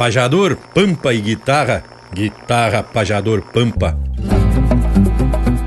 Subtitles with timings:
[0.00, 3.98] pajador, pampa e guitarra, guitarra, pajador, pampa.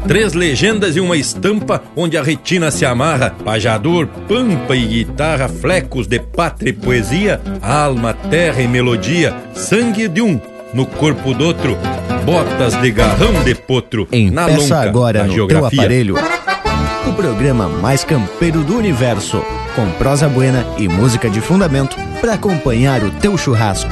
[0.07, 3.29] Três legendas e uma estampa onde a retina se amarra.
[3.45, 10.23] Pajador, pampa e guitarra, flecos de pátria e poesia, alma, terra e melodia, sangue de
[10.23, 10.41] um
[10.73, 11.77] no corpo do outro,
[12.25, 14.07] botas de garrão de potro.
[14.31, 15.69] na longa agora no geografia.
[15.69, 16.15] teu aparelho
[17.07, 19.43] o programa mais campeiro do universo,
[19.75, 23.91] com prosa buena e música de fundamento para acompanhar o teu churrasco.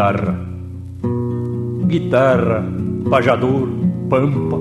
[0.00, 0.34] Guitarra.
[1.86, 2.64] Guitarra,
[3.10, 3.68] pajador,
[4.08, 4.58] pampa.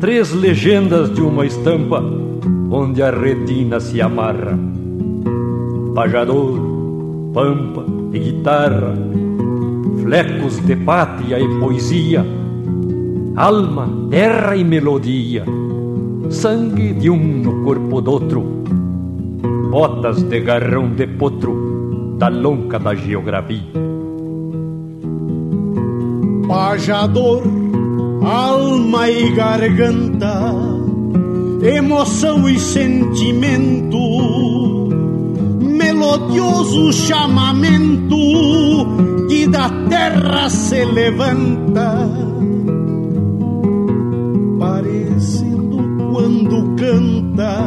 [0.00, 2.02] Três legendas de uma estampa
[2.70, 4.58] onde a retina se amarra.
[5.94, 6.58] Pajador,
[7.34, 7.84] pampa
[8.14, 8.94] e guitarra,
[10.00, 12.24] flecos de pátria e poesia,
[13.36, 15.44] alma, terra e melodia,
[16.30, 18.40] sangue de um no corpo do outro,
[19.70, 23.89] botas de garrão de potro da lonca da geografia
[26.50, 27.42] pajador,
[28.24, 30.52] alma e garganta,
[31.62, 33.96] emoção e sentimento,
[35.60, 38.16] melodioso chamamento
[39.28, 42.10] que da terra se levanta,
[44.58, 45.78] parecendo
[46.12, 47.62] quando canta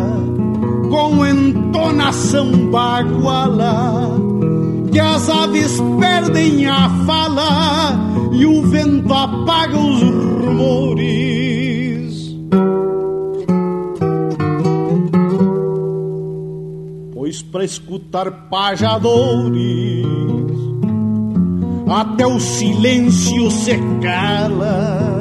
[0.89, 4.11] com entonação baguala,
[4.91, 8.02] que as aves perdem a fala
[8.33, 11.03] e o vento apaga os rumores.
[17.13, 20.05] Pois para escutar pajadores,
[21.87, 25.12] até o silêncio se cala.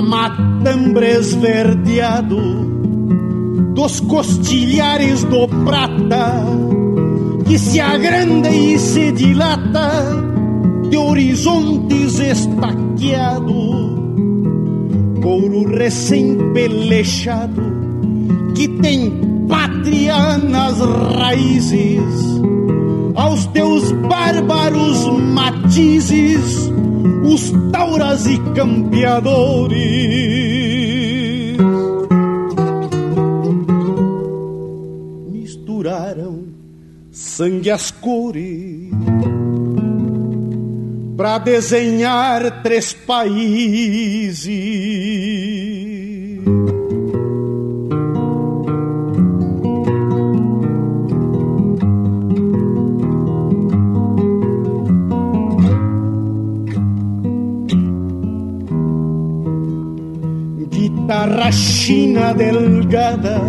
[0.00, 2.68] Matambre esverdeado
[3.74, 6.44] dos costilhares do prata
[7.46, 9.90] que se agranda e se dilata
[10.90, 13.54] de horizontes estaqueado,
[15.22, 17.62] couro recém-pelechado
[18.54, 20.78] que tem pátria nas
[21.16, 22.42] raízes,
[23.14, 26.70] aos teus bárbaros matizes
[27.28, 29.78] os tauras e campeadores.
[35.30, 36.44] Misturaram
[37.12, 38.90] sangue as cores
[41.16, 44.48] para desenhar três países.
[61.38, 63.40] Guitarra china delgada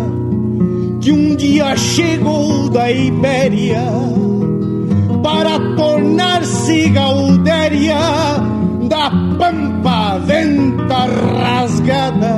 [1.00, 3.82] que um dia chegou da Ibéria
[5.22, 7.98] para tornar-se gaudéria
[8.88, 11.06] da pampa venta
[11.38, 12.36] rasgada.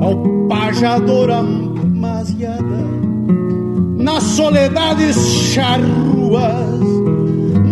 [0.00, 0.16] Ao
[0.48, 2.86] pajador amasiada
[3.98, 5.16] nas soledades
[5.52, 6.80] charruas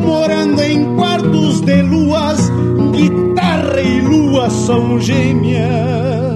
[0.05, 2.51] morando em quartos de luas
[2.93, 6.34] guitarra e lua são gêmeas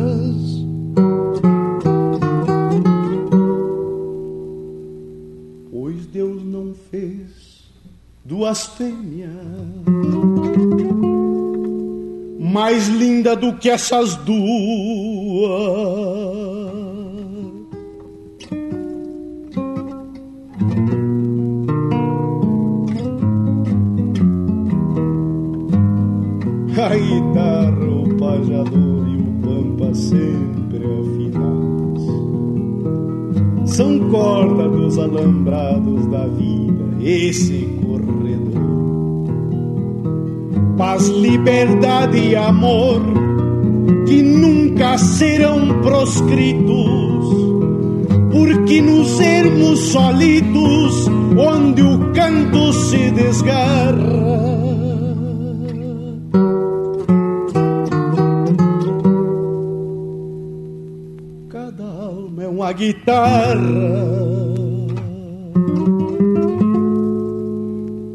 [8.55, 9.31] fêmeas,
[12.41, 14.39] mais linda do que essas duas.
[26.81, 32.03] A guitarra, o pajador e o pampa sempre afinados
[33.71, 36.97] são corda dos alambrados da vida.
[37.03, 37.78] Esse
[40.79, 43.03] paz, liberdade e amor
[44.07, 47.27] que nunca serão proscritos,
[48.31, 54.29] porque nos ermos solitos, onde o canto se desgarra.
[61.51, 63.59] Cada alma é uma guitarra.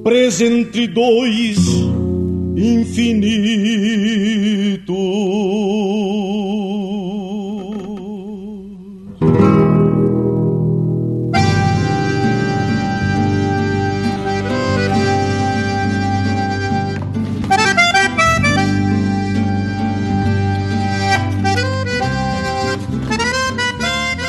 [0.04, 1.93] Presa entre dois
[2.56, 4.14] infinito.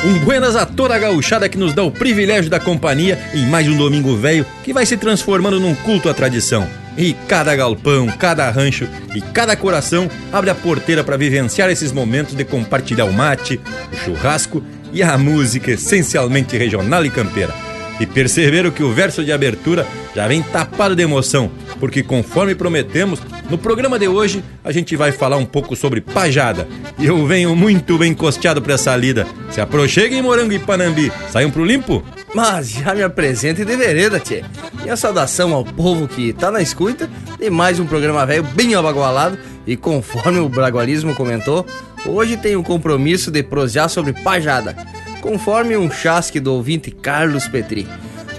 [0.05, 3.67] Um buenas a toda a gauchada que nos dá o privilégio da companhia em mais
[3.67, 6.84] um domingo velho que vai se transformando num culto à tradição.
[6.97, 12.35] E cada galpão, cada rancho e cada coração abre a porteira para vivenciar esses momentos
[12.35, 13.59] de compartilhar o mate,
[13.91, 14.63] o churrasco
[14.93, 17.53] e a música essencialmente regional e campeira.
[17.99, 23.21] E perceberam que o verso de abertura já vem tapado de emoção, porque conforme prometemos,
[23.49, 26.67] no programa de hoje a gente vai falar um pouco sobre pajada.
[26.97, 29.27] E eu venho muito bem costeado para essa lida.
[29.51, 32.03] Se aproxeguem Morango e Panambi, saiam pro limpo?
[32.33, 34.43] Mas já me apresente de vereda, tchê.
[34.85, 38.75] E a saudação ao povo que tá na escuta de mais um programa velho bem
[38.75, 39.37] abagualado.
[39.65, 41.65] E conforme o Bragualismo comentou,
[42.05, 44.75] hoje tem o compromisso de prosear sobre pajada,
[45.21, 47.87] conforme um chasque do ouvinte Carlos Petri.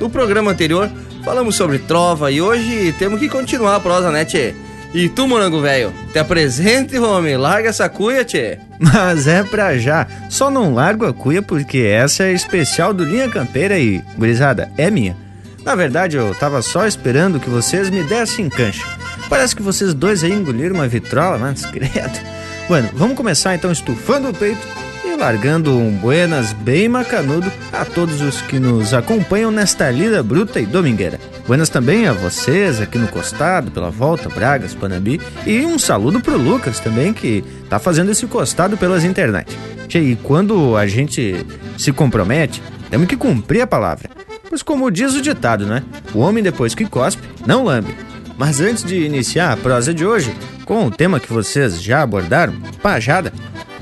[0.00, 0.90] No programa anterior,
[1.24, 4.54] falamos sobre trova e hoje temos que continuar a prosa, né, tchê?
[4.94, 8.58] E tu, morango velho, te apresente, homem, larga essa cuia, tchê.
[8.78, 10.06] Mas é pra já.
[10.30, 14.90] Só não largo a cuia porque essa é especial do Linha Campeira e, gurizada, é
[14.90, 15.16] minha.
[15.64, 18.86] Na verdade, eu tava só esperando que vocês me dessem cancha.
[19.28, 22.20] Parece que vocês dois aí engoliram uma vitrola, mas credo.
[22.68, 24.66] Bueno, vamos começar então estufando o peito
[25.04, 30.60] e largando um buenas bem macanudo a todos os que nos acompanham nesta lida bruta
[30.60, 31.18] e domingueira.
[31.46, 36.36] Buenas também a vocês aqui no costado, pela volta, Bragas, Panambi, e um saludo pro
[36.36, 39.56] Lucas também, que tá fazendo esse costado pelas internet.
[39.94, 41.46] E quando a gente
[41.78, 42.60] se compromete,
[42.90, 44.10] temos que cumprir a palavra.
[44.48, 45.84] Pois como diz o ditado, né?
[46.12, 47.94] O homem depois que cospe, não lambe.
[48.36, 50.34] Mas antes de iniciar a prosa de hoje,
[50.64, 53.32] com o tema que vocês já abordaram, pajada,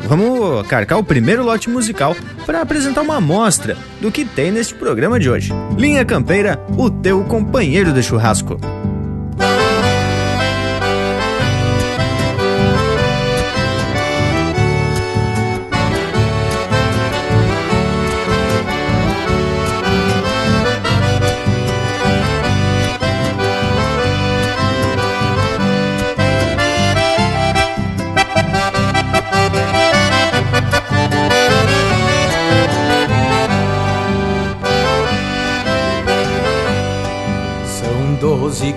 [0.07, 2.17] vamos carcar o primeiro lote musical
[2.47, 5.53] para apresentar uma amostra do que tem neste programa de hoje.
[5.77, 8.59] Linha Campeira, o teu companheiro de churrasco.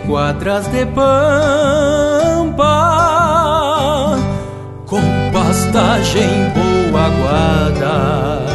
[0.07, 1.18] Quadras de pampa
[4.86, 5.01] com
[5.33, 8.48] pastagem boa guarda.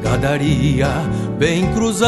[0.00, 0.88] Gadaria
[1.36, 2.06] bem cruzada,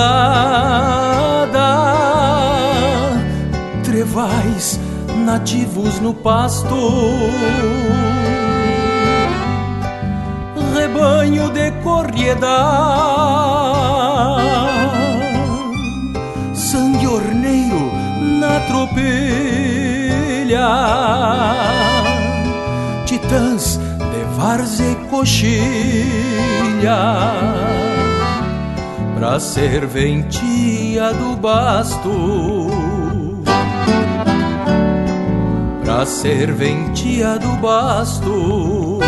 [3.82, 4.78] trevais
[5.24, 6.76] nativos no pasto.
[10.72, 13.18] Rebanho de corriedade
[18.78, 20.68] na tropilha,
[23.04, 26.12] titãs de várzea e coxilha,
[29.16, 32.68] pra serventia do basto.
[35.82, 39.00] Pra serventia do basto.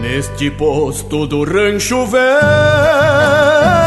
[0.00, 3.85] Neste posto do rancho velho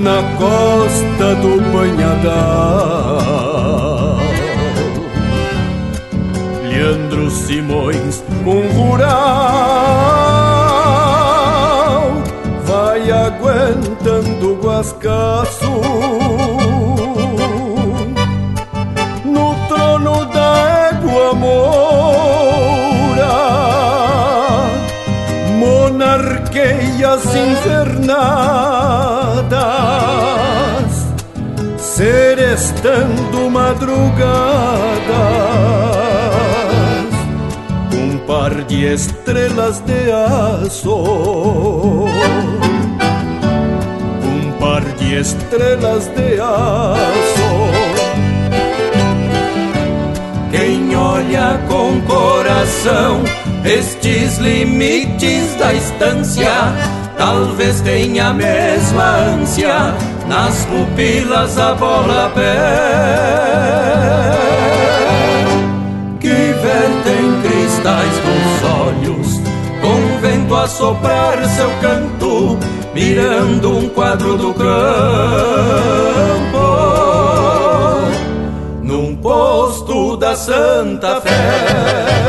[0.00, 3.20] na costa do Banhadal.
[6.64, 9.10] Leandro Simões, um rural,
[12.64, 15.82] vai aguentando o guascaço.
[19.24, 22.20] No trono da égua moura,
[27.36, 28.49] invernadas
[32.80, 34.24] cantando madrugadas,
[37.92, 42.06] um par de estrelas de aço,
[44.24, 47.50] um par de estrelas de aço.
[50.50, 53.22] Quem olha com coração
[53.64, 56.50] estes limites da estância,
[57.18, 62.56] talvez tenha a mesma ânsia nas pupilas a bola pé
[66.20, 69.40] que vertem cristais dos olhos,
[69.80, 72.56] com vento a soprar seu canto,
[72.94, 74.68] mirando um quadro do campo,
[78.84, 82.19] num posto da Santa Fé.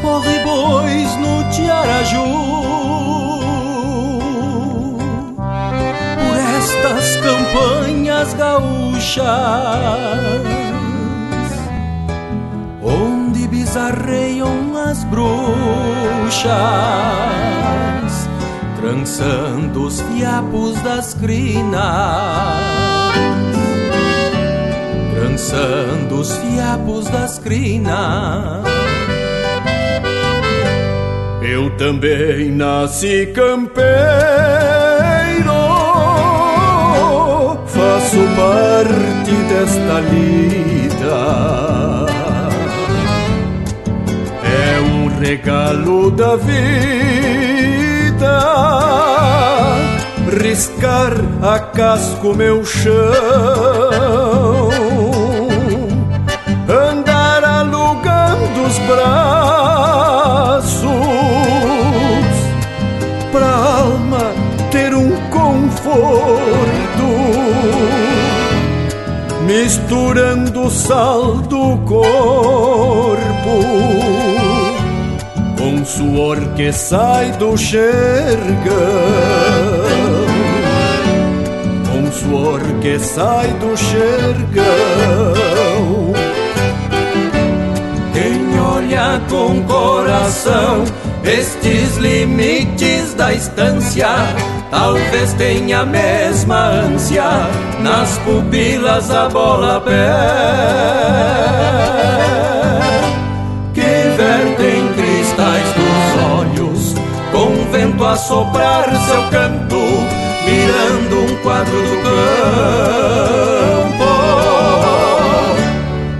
[0.00, 2.54] Corre bois no Tiaraju
[7.22, 9.24] campanhas gaúchas,
[12.82, 16.52] onde bizarreiam as bruxas,
[19.16, 21.80] trançando os fiapos das crinas,
[25.14, 28.64] trançando os fiapos das crinas.
[31.42, 33.94] Eu também nasci campeiro
[37.66, 41.54] faço parte desta lida.
[44.42, 47.53] É um regalo da vida,
[50.54, 52.92] riscar a casco meu chão,
[56.68, 59.24] andar alugando os braços
[63.32, 64.32] pra alma
[64.70, 66.64] ter um conforto
[69.46, 72.44] misturando sal do corpo
[76.14, 77.82] suor que sai do xergão,
[81.90, 84.64] com suor que sai do xergão.
[88.12, 90.84] Quem olha com coração
[91.24, 94.06] estes limites da estância
[94.70, 97.24] talvez tenha a mesma ânsia
[97.80, 101.43] nas pupilas a bola pé
[108.06, 109.76] a soprar seu canto
[110.44, 112.14] mirando um quadro do campo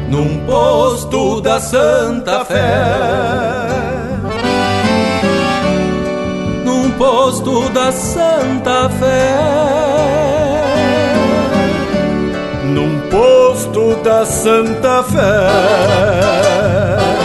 [0.08, 3.24] num posto da Santa Fé
[6.98, 9.34] posto da Santa Fé.
[12.64, 17.23] Num posto da Santa Fé.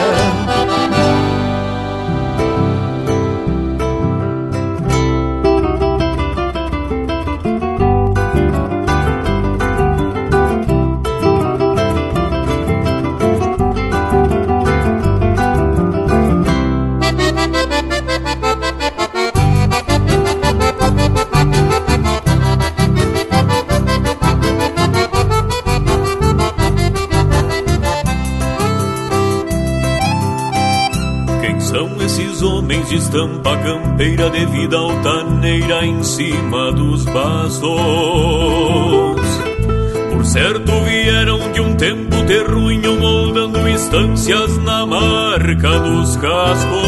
[33.99, 37.69] Campeira de vida altaneira em cima dos bastos.
[40.09, 46.79] Por certo vieram de um tempo terruinho moldando instâncias na marca dos cascos.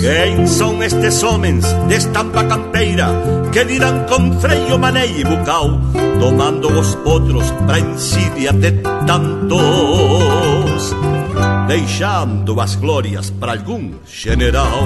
[0.00, 3.06] Quem são estes homens de estampa campeira
[3.52, 5.70] que dirão com freio, maneio e bucal,
[6.18, 8.72] tomando os potros pra insídia de
[9.06, 10.94] tantos?
[11.66, 14.82] deixando as glórias para algum general.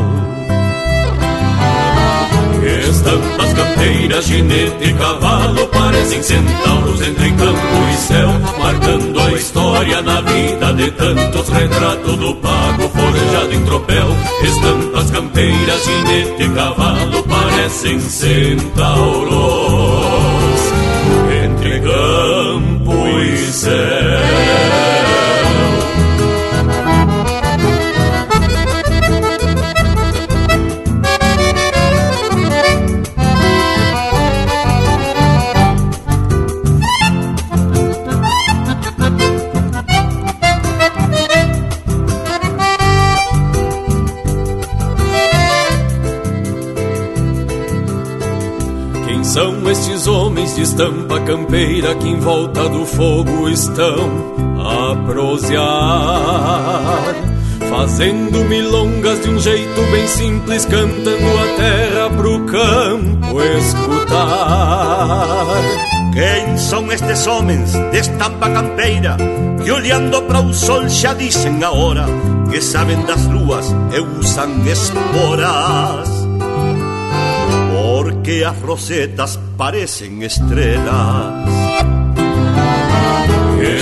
[2.64, 10.20] Estampas, campeiras, ginete e cavalo parecem centauros entre campo e céu, marcando a história na
[10.20, 11.48] vida de tantos.
[11.48, 14.08] Retrato do pago forjado em tropel.
[14.42, 19.28] Estampas, campeiras, ginete e cavalo parecem centauros
[21.44, 24.17] entre campo e céu.
[50.38, 54.08] Homens de estampa campeira que em volta do fogo estão
[54.56, 57.12] a prosear,
[57.68, 65.56] fazendo milongas de um jeito bem simples, cantando a terra pro campo escutar.
[66.12, 69.16] Quem são estes homens de estampa campeira
[69.64, 72.06] que olhando para o sol já dizem a hora
[72.48, 76.17] que sabem das luas e usam esporas?
[78.28, 81.48] Porque as rosetas parecen estrelas.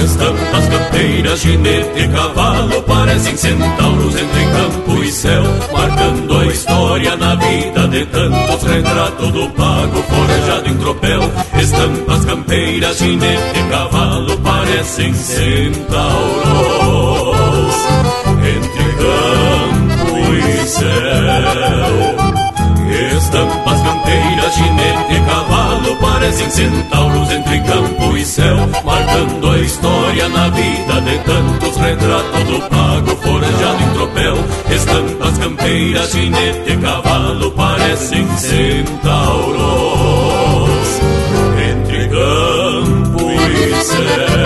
[0.05, 7.35] Estampas campeiras, ginete e cavalo parecem centauros entre campo e céu, marcando a história na
[7.35, 11.23] vida de tantos retratos do pago forjado em tropel.
[11.61, 15.67] Estampas campeiras, ginete e cavalo parecem centauros
[18.47, 22.27] entre campo e céu.
[23.17, 23.86] Estampas
[24.47, 31.01] canteiras, ginete e cavalo Parecem centauros entre campo e céu Marcando a história na vida
[31.01, 34.37] de tantos Retrato do pago forjado em tropel
[34.71, 39.57] Estampas campeiras, ginete e cavalo Parecem centauros
[41.59, 44.37] entre campo e céu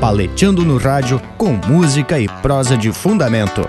[0.00, 3.68] paleteando no rádio com música e prosa de fundamento.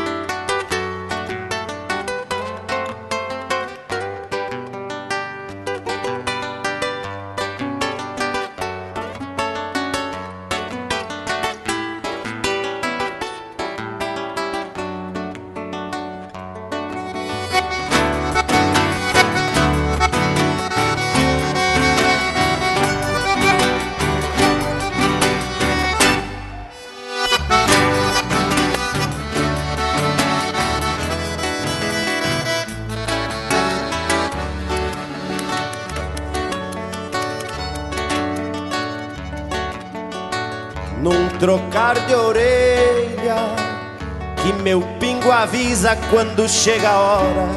[46.11, 47.47] Quando chega a hora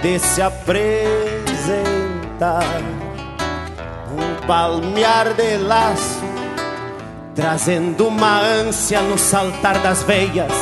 [0.00, 1.20] de se apresentar.
[4.10, 6.24] Um palmear de laço,
[7.34, 10.52] trazendo uma ânsia no saltar das veias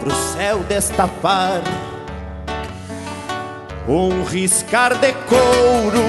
[0.00, 1.60] pro céu destapar.
[3.88, 6.08] Um riscar de couro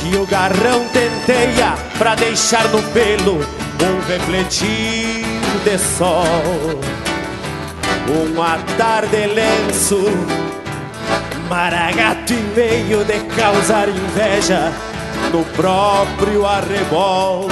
[0.00, 5.24] que o garrão tenteia pra deixar no pelo um refletir
[5.64, 7.11] de sol
[8.08, 10.02] um atar de lenço,
[11.48, 14.72] maragato e meio de causar inveja
[15.32, 17.48] no próprio arrebol.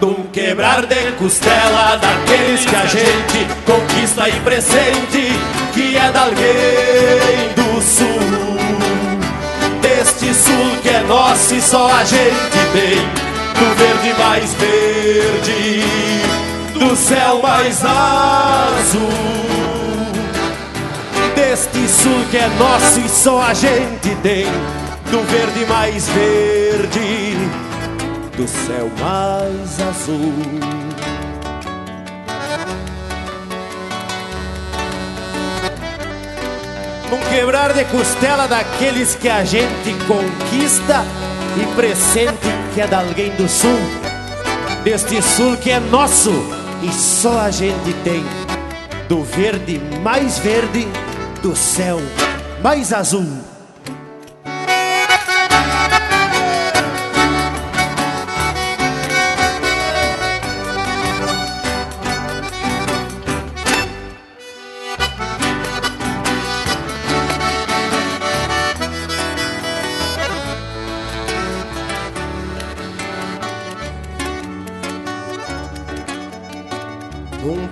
[0.00, 5.32] Num quebrar de costela daqueles que a gente conquista e presente,
[5.72, 8.06] que é da alguém do sul.
[9.80, 12.98] Deste sul que é nosso e só a gente tem,
[13.54, 16.45] do verde mais verde
[16.78, 19.08] do céu mais azul.
[21.34, 24.46] Deste sul que é nosso e só a gente tem,
[25.10, 27.36] do verde mais verde,
[28.36, 30.34] do céu mais azul.
[37.10, 41.04] Num quebrar de costela daqueles que a gente conquista
[41.56, 43.78] e pressente que é de alguém do sul,
[44.82, 48.22] deste sul que é nosso e só a gente tem
[49.08, 50.86] do verde mais verde,
[51.42, 51.98] do céu
[52.62, 53.45] mais azul.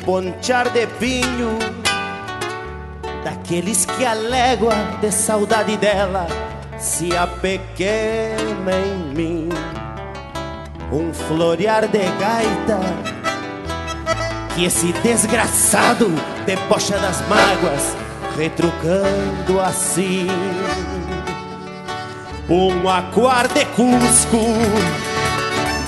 [0.05, 1.59] Ponchar de pinho
[3.25, 6.27] Daqueles que a légua de saudade dela
[6.79, 9.49] Se apequena em mim
[10.93, 12.81] Um florear de gaita
[14.55, 16.13] Que esse desgraçado
[16.45, 17.97] debocha das mágoas,
[18.37, 20.27] retrucando assim.
[22.49, 24.45] Um aquar de Cusco,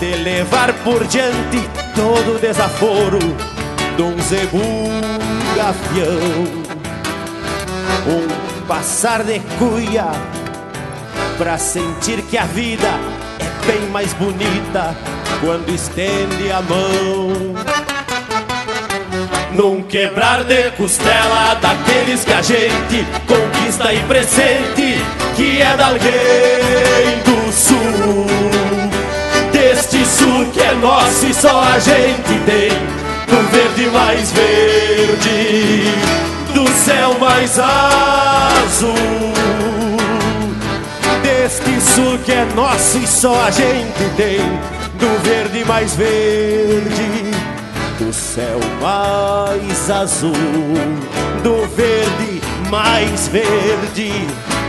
[0.01, 3.56] de levar por diante todo o desaforo
[3.97, 4.61] de um zebu
[5.57, 6.67] gavião.
[8.07, 10.07] Um passar de cuia,
[11.39, 12.89] pra sentir que a vida
[13.41, 14.97] é bem mais bonita
[15.41, 17.87] quando estende a mão
[19.57, 25.03] num quebrar de costela daqueles que a gente conquista e presente,
[25.35, 28.27] que é de alguém do sul.
[29.51, 32.71] Deste sul que é nosso e só a gente tem,
[33.27, 35.85] do verde mais verde,
[36.55, 38.95] do céu mais azul.
[41.23, 44.41] Deste sul que é nosso e só a gente tem,
[44.99, 47.27] do verde mais verde
[47.99, 50.33] do céu mais azul,
[51.43, 54.13] do verde mais verde,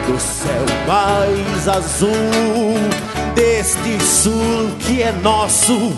[0.07, 2.09] do céu mais azul,
[3.35, 5.93] deste sul que é nosso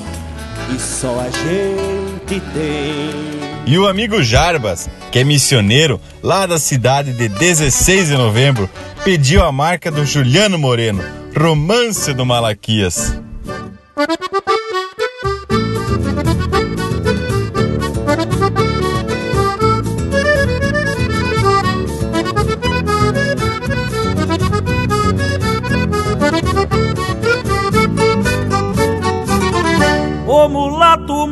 [0.75, 1.98] e só a gente
[2.35, 3.39] tem.
[3.65, 8.69] E o amigo Jarbas, que é missioneiro lá da cidade de 16 de novembro,
[9.03, 11.03] pediu a marca do Juliano Moreno,
[11.35, 13.15] Romance do Malaquias.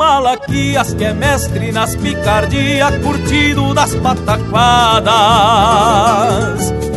[0.07, 5.11] Malaquias, que é mestre nas picardias, curtido das pataquadas.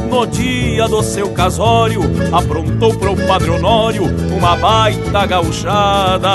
[0.08, 6.30] No dia do seu casório, aprontou pro Padre Honório uma baita gauchada.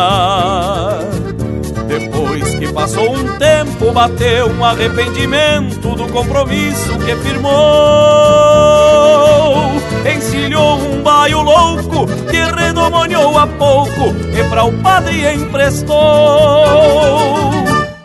[1.88, 7.56] Depois que passou um tempo, bateu um arrependimento do compromisso que firmou.
[10.06, 15.96] Encilhou um baio louco que redomoniou a pouco e pra o padre emprestou.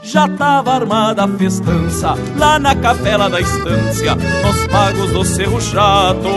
[0.02, 6.28] Já tava armada a festança lá na capela da estância, nos pagos do Cerro Chato.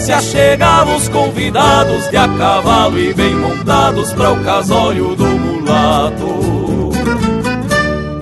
[0.00, 6.34] Se achegavam os convidados de a cavalo e bem montados para o casório do mulato.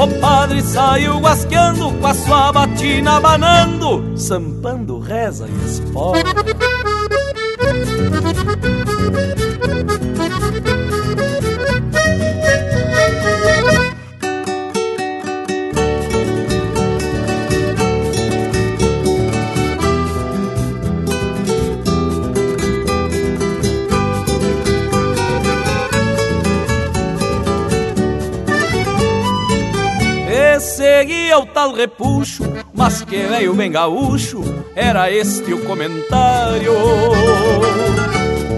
[0.00, 6.20] O padre saiu guasqueando com a sua batina, abanando, sampando, reza e espora.
[31.00, 34.42] Seguia o tal repuxo, mas que veio bem gaúcho,
[34.76, 36.74] era este o comentário.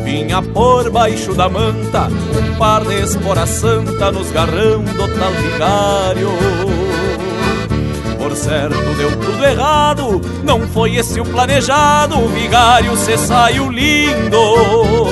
[0.03, 6.31] Vinha por baixo da manta, um par de espora santa nos garrão do tal vigário.
[8.19, 15.12] Por certo deu tudo errado, não foi esse o planejado, o vigário se saiu lindo.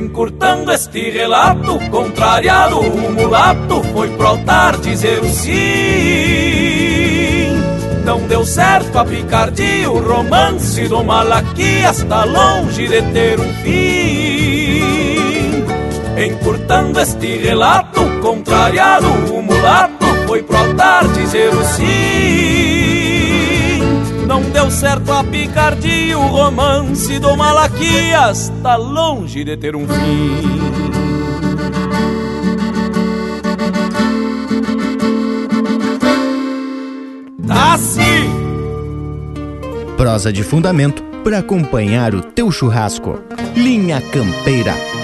[0.00, 5.50] Encurtando este relato, contrariado, o mulato foi pro altar dizer o sim.
[8.02, 14.80] Não deu certo a picardia, o romance do Malaquias está longe de ter um fim.
[16.16, 22.89] Encurtando este relato, contrariado, o mulato foi pro altar dizer o sim.
[24.30, 30.40] Não deu certo a picardia, o romance do Malaquias tá longe de ter um fim.
[37.44, 38.30] Tá sim!
[39.96, 43.18] Prosa de fundamento para acompanhar o teu churrasco.
[43.56, 44.99] Linha Campeira.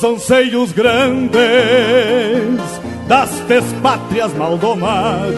[0.00, 1.40] Dos anseios grandes
[3.08, 3.30] das
[3.82, 5.34] pátrias maldomadas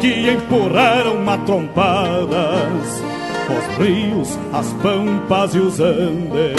[0.00, 3.02] que empurraram matrompadas
[3.50, 6.56] os rios, as pampas e os andes.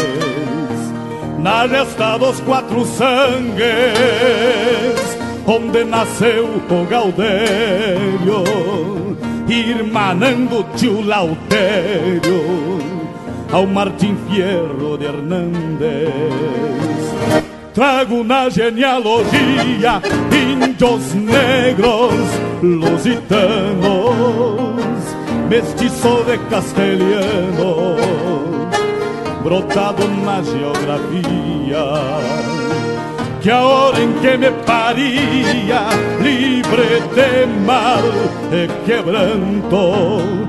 [1.39, 3.63] Na gesta dos quatro sangues,
[5.47, 8.43] onde nasceu o Gaudério,
[9.47, 12.68] irmanando tio Lautério
[13.51, 16.13] ao Martim Fierro de Hernández.
[17.73, 20.01] Trago na genealogia
[20.79, 22.13] índios negros
[22.61, 23.15] lusitanos,
[25.49, 27.95] mestiço de castelhano,
[29.43, 31.85] brotado na geografia.
[33.41, 35.87] Que a hora em que me paria,
[36.21, 38.03] livre de mal
[38.51, 40.48] e quebranto,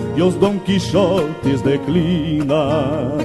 [0.15, 3.17] e os Dom Quixotes declinam.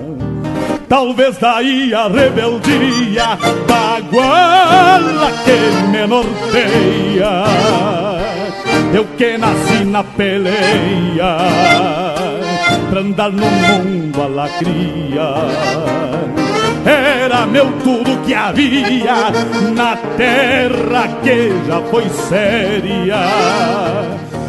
[0.89, 7.45] Talvez daí a rebeldia da guala que me norteia.
[8.95, 11.39] Eu que nasci na peleia,
[12.89, 15.35] pra andar no mundo a.
[16.89, 19.33] Era meu tudo que havia
[19.75, 23.17] na terra que já foi séria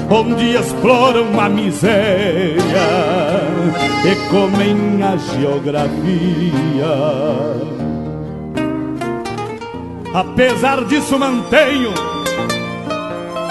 [0.10, 2.58] onde exploram a miséria
[4.06, 6.88] e comem a geografia.
[10.14, 11.94] Apesar disso, mantenho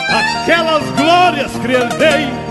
[0.09, 2.47] aquelas glórias que herdei.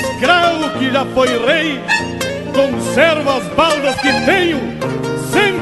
[0.00, 1.80] Escravo que já foi rei,
[2.54, 4.58] conservo as baldas que tenho,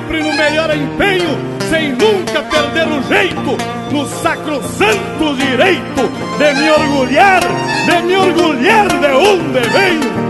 [0.04, 1.30] sempre no melhor empenho
[1.70, 3.56] sem nunca perder o jeito,
[3.90, 7.40] no sacrosanto direito de me orgulhar,
[7.86, 10.24] de me orgulhar de onde venho.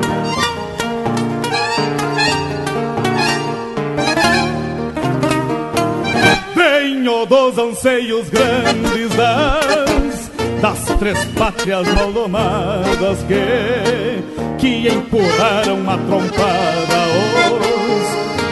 [6.55, 17.05] Venho dos anseios grandes das, das três pátrias maldomadas que, que empurraram a trompada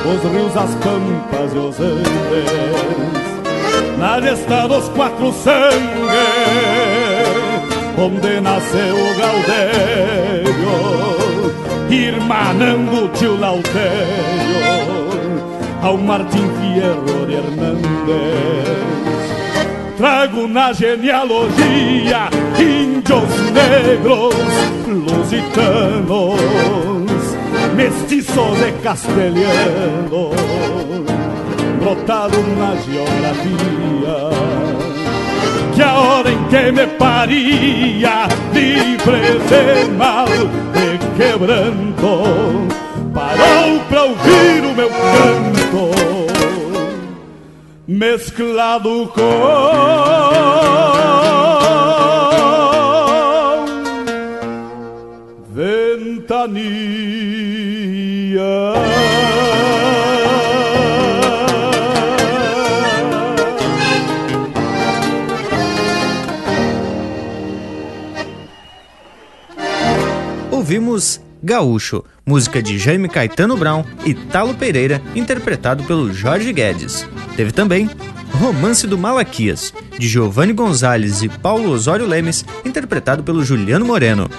[0.04, 2.12] os rios, as pampas e os andes.
[3.98, 5.82] Na gesta dos quatro sangues,
[7.96, 10.72] onde nasceu o Gaudério,
[11.88, 13.82] irmanando o tio Lautério,
[15.82, 18.72] ao Martim Fierro de Hernández.
[19.96, 24.34] Trago na genealogia índios negros
[24.88, 26.40] lusitanos
[27.74, 30.30] mestiço de castelhano,
[31.80, 34.30] brotado na geografia.
[35.74, 42.68] Que a hora em que me paria, livre de mal e quebranto,
[43.14, 45.90] parou pra ouvir o meu canto,
[47.88, 51.01] mesclado com
[56.22, 56.52] ventania.
[70.50, 77.06] Ouvimos Gaúcho, música de Jaime Caetano Brown e Talo Pereira, interpretado pelo Jorge Guedes.
[77.36, 77.90] Teve também
[78.30, 84.30] Romance do Malaquias, de Giovanni Gonzalez e Paulo Osório Lemes, interpretado pelo Juliano Moreno.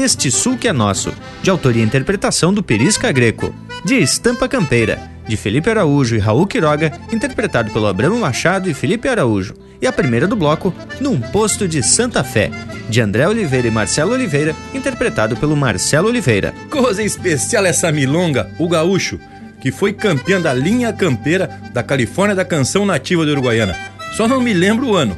[0.00, 3.52] Deste Sul que é Nosso, de autoria e interpretação do Perisca Greco,
[3.84, 9.08] de Estampa Campeira, de Felipe Araújo e Raul Quiroga, interpretado pelo Abramo Machado e Felipe
[9.08, 12.48] Araújo, E a primeira do bloco, Num Posto de Santa Fé,
[12.88, 16.54] de André Oliveira e Marcelo Oliveira, interpretado pelo Marcelo Oliveira.
[16.70, 19.18] Coisa especial essa milonga, o gaúcho,
[19.60, 23.76] que foi campeão da linha campeira da Califórnia da canção nativa de Uruguaiana.
[24.16, 25.16] Só não me lembro o ano.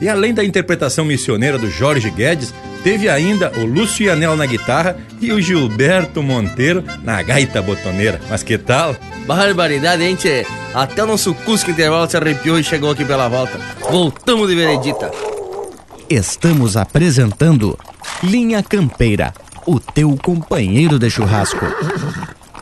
[0.00, 4.96] E além da interpretação missioneira do Jorge Guedes, teve ainda o Lúcio Anel na guitarra
[5.20, 8.20] e o Gilberto Monteiro na gaita botoneira.
[8.28, 8.94] Mas que tal?
[9.26, 10.44] Barbaridade, hein, tchê?
[10.74, 13.58] Até o nosso Cusco Intervalo se arrepiou e chegou aqui pela volta.
[13.90, 15.10] Voltamos de veredita.
[16.08, 17.78] Estamos apresentando
[18.22, 19.32] Linha Campeira,
[19.66, 21.64] o teu companheiro de churrasco.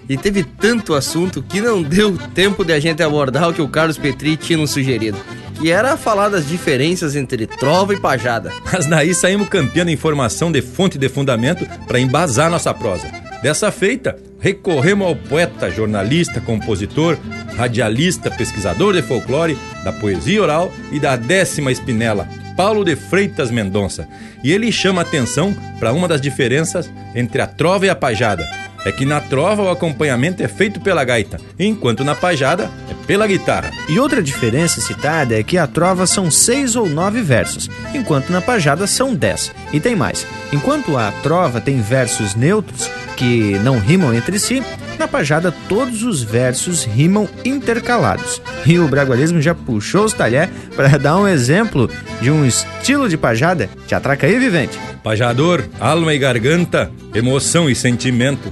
[0.09, 3.69] E teve tanto assunto que não deu tempo de a gente abordar o que o
[3.69, 5.17] Carlos Petri tinha nos sugerido.
[5.61, 8.51] Que era falar das diferenças entre trova e pajada.
[8.69, 13.24] Mas daí saímos campeando informação de fonte de fundamento para embasar nossa prosa.
[13.41, 17.17] Dessa feita, recorremos ao poeta, jornalista, compositor,
[17.55, 24.07] radialista, pesquisador de folclore, da poesia oral e da décima espinela, Paulo de Freitas Mendonça.
[24.43, 28.45] E ele chama atenção para uma das diferenças entre a trova e a pajada.
[28.85, 33.25] É que na trova o acompanhamento é feito pela gaita, enquanto na pajada é pela
[33.25, 33.71] guitarra.
[33.89, 38.41] E outra diferença citada é que a trova são seis ou nove versos, enquanto na
[38.41, 39.51] pajada são dez.
[39.73, 44.63] E tem mais: enquanto a trova tem versos neutros, que não rimam entre si,
[44.97, 48.41] na pajada todos os versos rimam intercalados.
[48.65, 51.89] E o bragualismo já puxou os talher para dar um exemplo
[52.21, 53.69] de um estilo de pajada.
[53.87, 54.77] Te atraca aí, vivente.
[55.03, 58.51] Pajador, alma e garganta, emoção e sentimento.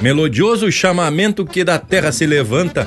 [0.00, 2.86] Melodioso chamamento que da terra se levanta,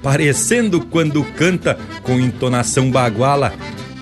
[0.00, 3.52] parecendo quando canta com entonação baguala,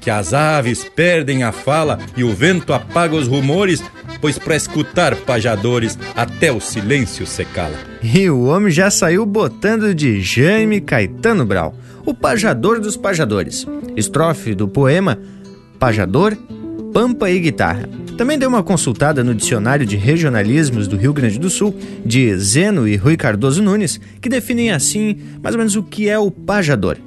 [0.01, 3.83] que as aves perdem a fala e o vento apaga os rumores,
[4.21, 7.75] pois para escutar pajadores até o silêncio se cala.
[8.03, 13.67] E o homem já saiu botando de Jaime Caetano Brau, o pajador dos pajadores.
[13.97, 15.19] Estrofe do poema
[15.79, 16.37] Pajador,
[16.93, 17.89] Pampa e Guitarra.
[18.17, 22.87] Também deu uma consultada no dicionário de regionalismos do Rio Grande do Sul, de Zeno
[22.87, 26.99] e Rui Cardoso Nunes, que definem assim mais ou menos o que é o pajador.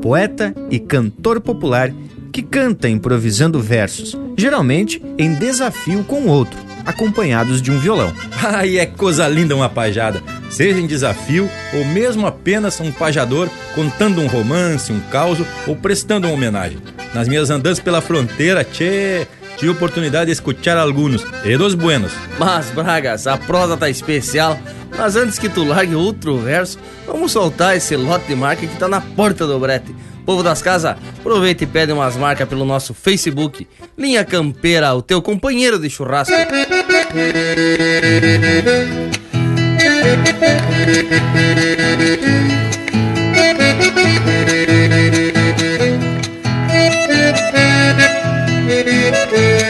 [0.00, 1.92] Poeta e cantor popular
[2.32, 8.12] que canta improvisando versos, geralmente em desafio com outro, acompanhados de um violão.
[8.42, 14.20] Ai, é coisa linda uma pajada, seja em desafio ou mesmo apenas um pajador contando
[14.20, 16.78] um romance, um caos ou prestando uma homenagem.
[17.14, 22.12] Nas minhas andanças pela fronteira, tchê, tive oportunidade de escutar alguns, e dos buenos.
[22.38, 24.58] Mas, Bragas, a prosa tá especial.
[24.96, 28.88] Mas antes que tu largue outro verso, vamos soltar esse lote de marca que tá
[28.88, 29.94] na porta do brete.
[30.28, 33.66] Povo das casas, aproveita e pede umas marcas pelo nosso Facebook.
[33.96, 36.34] Linha Campeira, o teu companheiro de churrasco.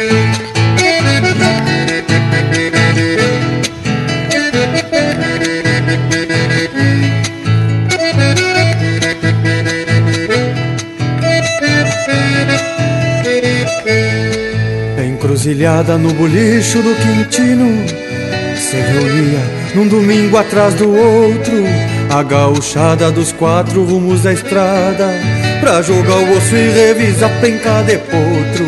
[15.49, 17.89] Encruzilhada no bolicho do Quintino
[18.55, 19.41] Se reunia
[19.75, 21.65] num domingo atrás do outro
[22.11, 25.09] A gauchada dos quatro rumos da estrada
[25.61, 28.67] Pra jogar o osso e revisar penca de potro.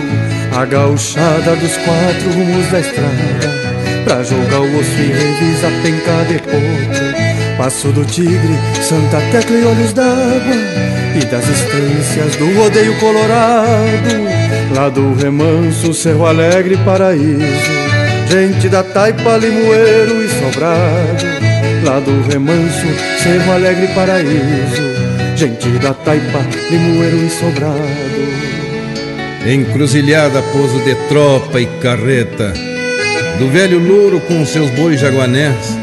[0.56, 3.60] A gauchada dos quatro rumos da estrada
[4.04, 7.56] Pra jogar o osso e revisar penca de potro.
[7.58, 14.24] Passo do Tigre, Santa Tecla e Olhos d'Água E das estâncias do rodeio colorado
[14.74, 17.40] Lá do remanso, Cerro Alegre, Paraíso.
[18.26, 21.26] Gente da Taipa, Limoeiro e Sobrado
[21.84, 22.86] Lá do remanso,
[23.22, 24.82] Cerro Alegre, Paraíso.
[25.36, 26.40] Gente da Taipa,
[26.70, 28.30] Limoeiro e Sobrado.
[29.46, 32.54] Encruzilhada, pouso de tropa e carreta
[33.38, 35.76] Do velho louro com seus bois jaguanés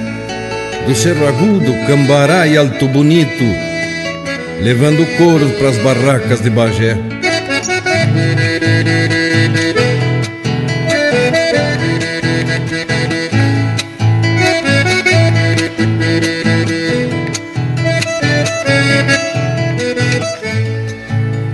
[0.87, 3.66] Do Cerro Agudo, Cambará e Alto Bonito
[4.61, 6.97] Levando couro pras barracas de Bagé.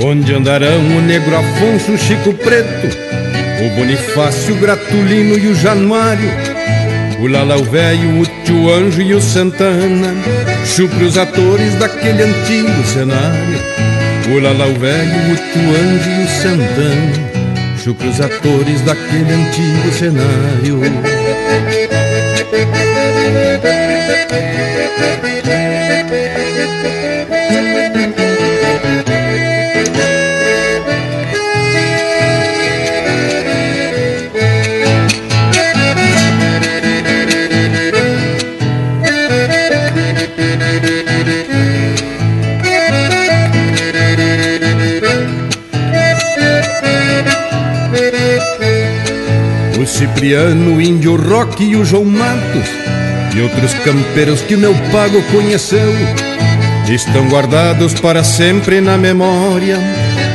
[0.05, 2.87] Onde andarão o negro Afonso, Chico Preto,
[3.65, 6.29] o Bonifácio, o Gratulino e o Januário,
[7.23, 10.13] o Lalau Velho, o Tio Anjo e o Santana,
[10.65, 13.59] chupre os atores daquele antigo cenário.
[14.29, 21.12] O Lalau Velho, o Tio Anjo e o Santana, chupre os atores daquele antigo cenário.
[50.23, 52.69] Cipriano, o Índio Rock e o João Matos
[53.35, 55.91] e outros campeiros que meu pago conheceu
[56.89, 59.77] estão guardados para sempre na memória,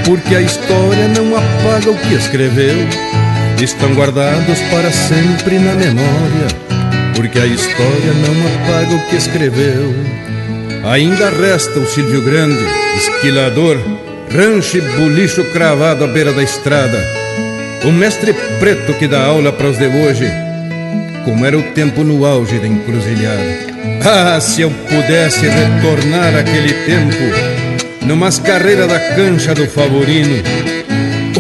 [0.05, 2.77] porque a história não apaga o que escreveu.
[3.63, 6.49] Estão guardados para sempre na memória,
[7.17, 9.95] porque a história não apaga o que escreveu.
[10.85, 12.63] Ainda resta o Silvio Grande,
[12.95, 13.79] esquilador,
[14.31, 17.18] rancho e bulicho cravado à beira da estrada
[17.85, 20.31] o mestre preto que dá aula para os de hoje,
[21.25, 23.69] como era o tempo no auge da encruzilhada.
[24.05, 30.43] Ah, se eu pudesse retornar aquele tempo, numas carreiras da cancha do Favorino,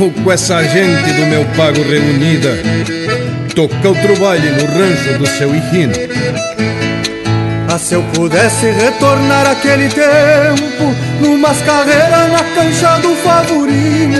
[0.01, 2.57] ou com essa gente do meu pago reunida,
[3.55, 5.93] tocar outro baile no rancho do seu Hijino.
[7.70, 14.18] Ah, se eu pudesse retornar aquele tempo, numas carreiras na cancha do Favorino,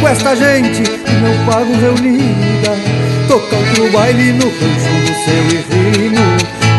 [0.00, 0.82] com esta gente
[1.20, 2.70] não pago reunida.
[3.28, 6.20] Tocar outro baile no rancho do seu irrino.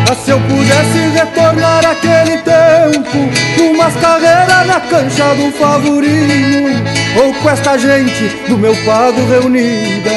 [0.08, 6.82] Mas se eu pudesse retornar aquele tempo Numas carreiras na cancha do favorino
[7.16, 10.10] Ou com esta gente do meu pago reunida.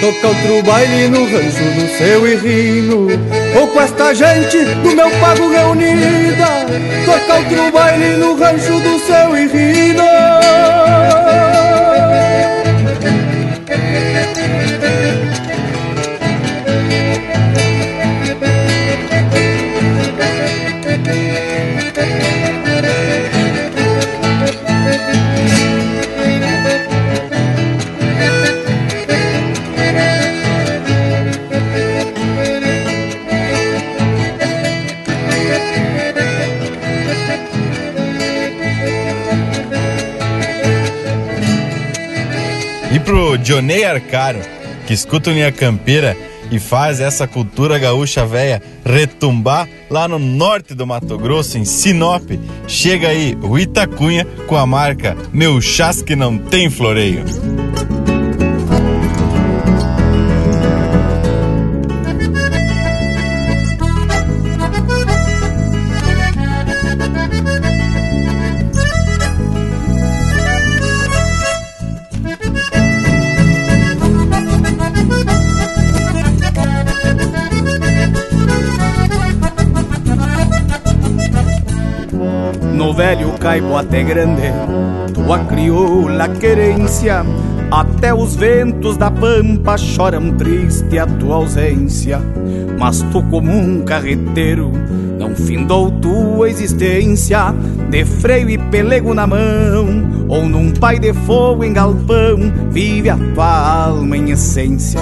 [0.00, 3.08] Tocar outro baile no rancho do seu irrino
[3.58, 6.66] Ou com esta gente do meu pago reunida.
[7.04, 10.71] Tocar outro baile no rancho do seu irrino
[43.12, 44.38] pro Dionei Arcaro,
[44.86, 46.16] que escuta o Linha Campeira
[46.50, 52.22] e faz essa cultura gaúcha velha retumbar lá no norte do Mato Grosso, em Sinop.
[52.66, 57.22] Chega aí o Itacunha com a marca Meu Chás que não tem floreio.
[83.42, 84.52] Caibo até grande,
[85.12, 87.24] tua crioula querência,
[87.72, 92.20] até os ventos da pampa choram triste a tua ausência.
[92.78, 94.70] Mas tu, como um carreteiro,
[95.18, 97.52] não findou tua existência,
[97.90, 102.38] de freio e pelego na mão, ou num pai de fogo em galpão,
[102.70, 105.00] vive a tua alma em essência.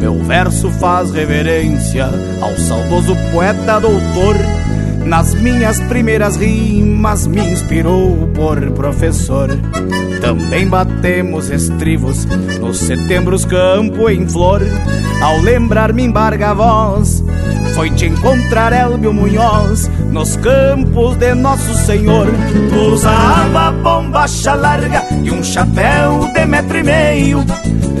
[0.00, 2.06] Meu verso faz reverência
[2.42, 4.55] ao saudoso poeta doutor
[5.06, 9.50] nas minhas primeiras rimas me inspirou por professor.
[10.20, 12.26] Também batemos estrivos
[12.60, 14.62] nos setembros campo em flor.
[15.22, 17.22] Ao lembrar me embarga a voz,
[17.74, 22.26] foi te encontrar Elbio Munhoz nos campos de Nosso Senhor.
[22.90, 27.44] Usava bombacha larga e um chapéu de metro e meio,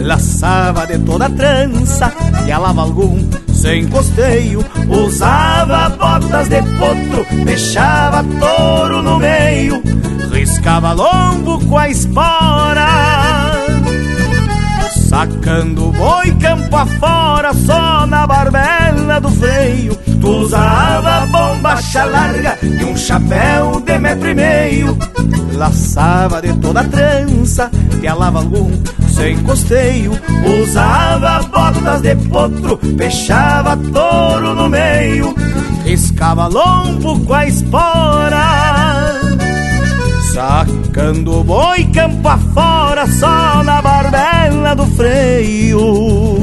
[0.00, 2.10] laçava de toda trança
[2.46, 3.18] e alava algum
[3.52, 9.82] sem costeio, usava botas de potro, deixava touro no meio,
[10.32, 13.25] riscava lombo com a espora.
[15.16, 19.96] Sacando boi campo afora, só na barbela do freio.
[20.20, 24.98] Tu usava bombacha larga e um chapéu de metro e meio.
[25.54, 28.70] Laçava de toda a trança, que alava algum
[29.08, 30.12] sem costeio,
[30.60, 35.34] usava botas de potro, fechava touro no meio,
[35.82, 38.75] riscava lombo com a espora.
[40.36, 46.36] Sacando o boi campo afora, só na barbela do freio.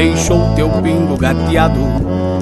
[0.00, 1.78] Deixou teu pingo gateado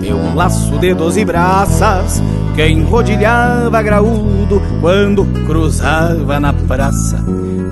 [0.00, 2.22] e um laço de doze braças
[2.54, 7.20] que enrodilhava graúdo quando cruzava na praça.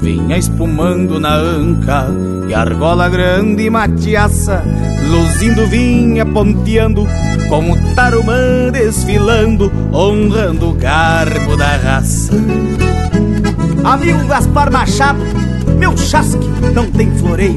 [0.00, 2.08] Vinha espumando na anca
[2.48, 4.64] e argola grande e matiaça,
[5.08, 7.06] luzindo vinha ponteando
[7.48, 12.32] com o tarumã desfilando, honrando o garbo da raça.
[13.84, 15.20] Amigo Gaspar Machado,
[15.76, 17.56] meu chasque não tem floreio.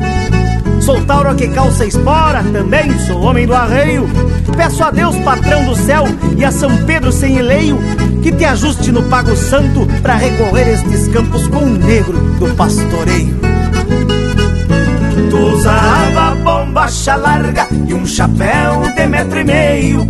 [0.81, 4.09] Sou tauro que calça espora, também sou homem do arreio.
[4.55, 6.05] Peço a Deus, patrão do céu,
[6.37, 7.77] e a São Pedro sem eleio,
[8.21, 13.37] que te ajuste no pago santo para recorrer estes campos com o negro do pastoreio.
[15.29, 16.28] Tu usava
[16.69, 20.07] bombacha larga e um chapéu de metro e meio,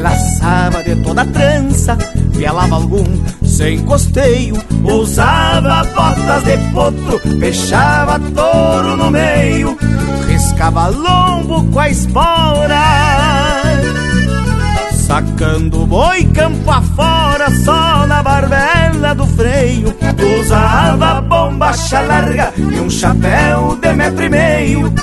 [0.00, 1.96] laçava de toda trança,
[2.32, 3.04] vialava algum
[3.44, 9.78] sem costeio, usava botas de potro, fechava touro no meio,
[10.26, 13.21] riscava lombo com a espora.
[15.12, 19.94] Sacando boi campo afora, só na barbela do freio.
[20.40, 24.94] Usava bombacha larga e um chapéu de metro e meio.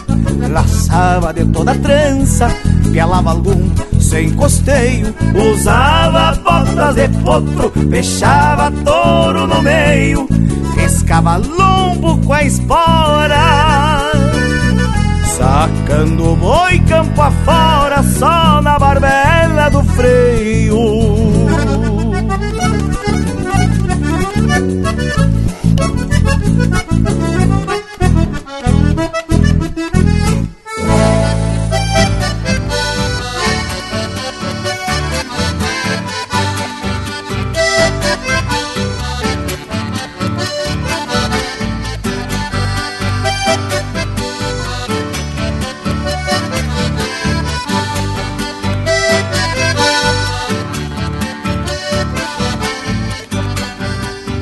[0.50, 2.48] Laçava de toda trança,
[2.92, 5.14] pialava algum sem costeio.
[5.54, 10.28] Usava botas de potro, fechava touro no meio.
[10.76, 14.29] Riscava lombo com a espora.
[15.40, 20.78] Sacando o boi campo afora, só na barbela do freio.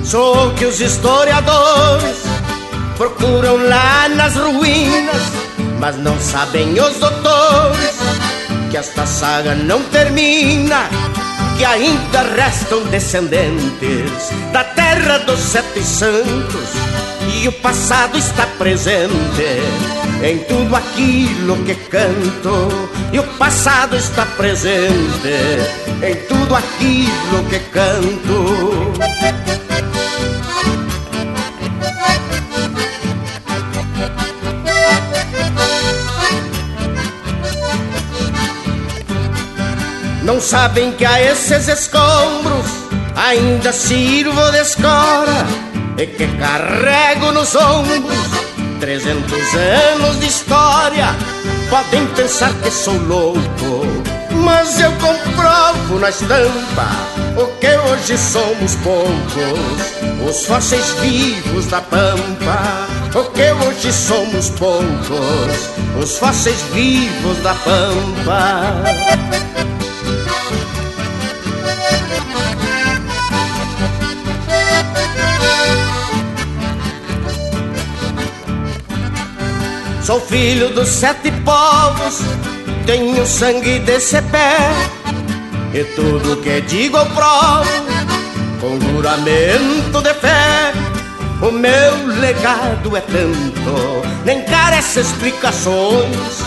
[0.07, 2.23] Sou que os historiadores
[2.95, 5.21] procuram lá nas ruínas,
[5.81, 7.97] mas não sabem os doutores
[8.71, 10.87] que esta saga não termina,
[11.57, 16.69] que ainda restam descendentes da terra dos sete santos
[17.33, 19.11] e o passado está presente
[20.23, 25.35] em tudo aquilo que canto e o passado está presente
[26.01, 29.66] em tudo aquilo que canto.
[40.27, 42.65] Não sabem que a esses escombros
[43.15, 45.47] ainda sirvo de escora
[45.97, 48.27] e que carrego nos ombros
[48.77, 51.15] trezentos anos de história.
[51.69, 53.85] Podem pensar que sou louco,
[54.43, 56.89] mas eu comprovo na estampa
[57.37, 62.85] o que hoje somos poucos, os fósseis vivos da pampa.
[63.15, 68.83] O que hoje somos poucos, os fósseis vivos da pampa.
[80.07, 82.21] Sou filho dos sete povos,
[82.85, 84.55] tenho sangue desse pé.
[85.73, 87.69] E tudo que digo eu provo,
[88.61, 90.71] com juramento de fé.
[91.41, 96.41] O meu legado é tanto, nem carece explicações.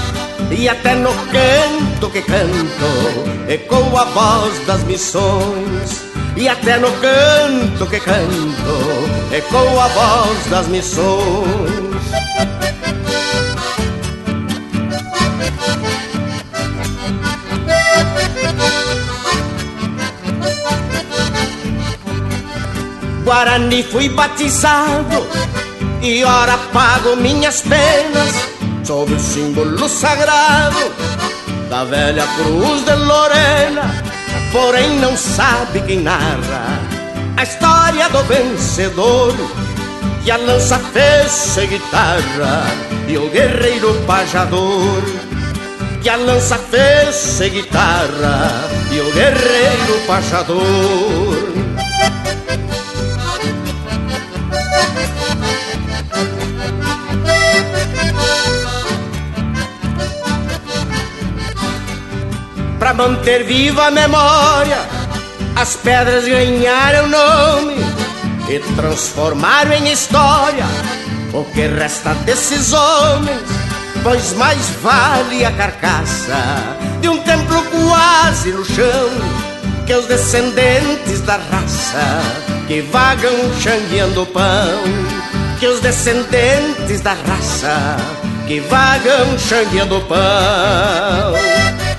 [0.51, 6.01] E até no canto que canto, ecoa a voz das missões.
[6.35, 12.01] E até no canto que canto, ecoa a voz das missões.
[23.31, 25.25] Guarani fui batizado
[26.03, 28.35] e ora pago minhas penas
[28.83, 30.93] sob o símbolo sagrado
[31.69, 33.83] da velha cruz de Lorena.
[34.51, 36.81] Porém não sabe quem narra
[37.37, 39.33] a história do vencedor
[40.25, 42.65] que a lança fez guitarra
[43.07, 45.03] e o guerreiro pajador
[46.03, 51.30] que a lança fez guitarra e o guerreiro pajador.
[63.01, 64.77] Manter viva a memória,
[65.57, 67.77] as pedras ganharam nome
[68.47, 70.67] e transformaram em história.
[71.33, 73.41] O que resta desses homens,
[74.03, 76.37] pois mais vale a carcaça
[77.01, 79.09] de um templo quase no chão
[79.87, 82.21] que os descendentes da raça
[82.69, 83.33] que vagam
[83.63, 84.83] xangueando pão,
[85.59, 87.97] que os descendentes da raça
[88.47, 91.90] que vagam xangueando pão.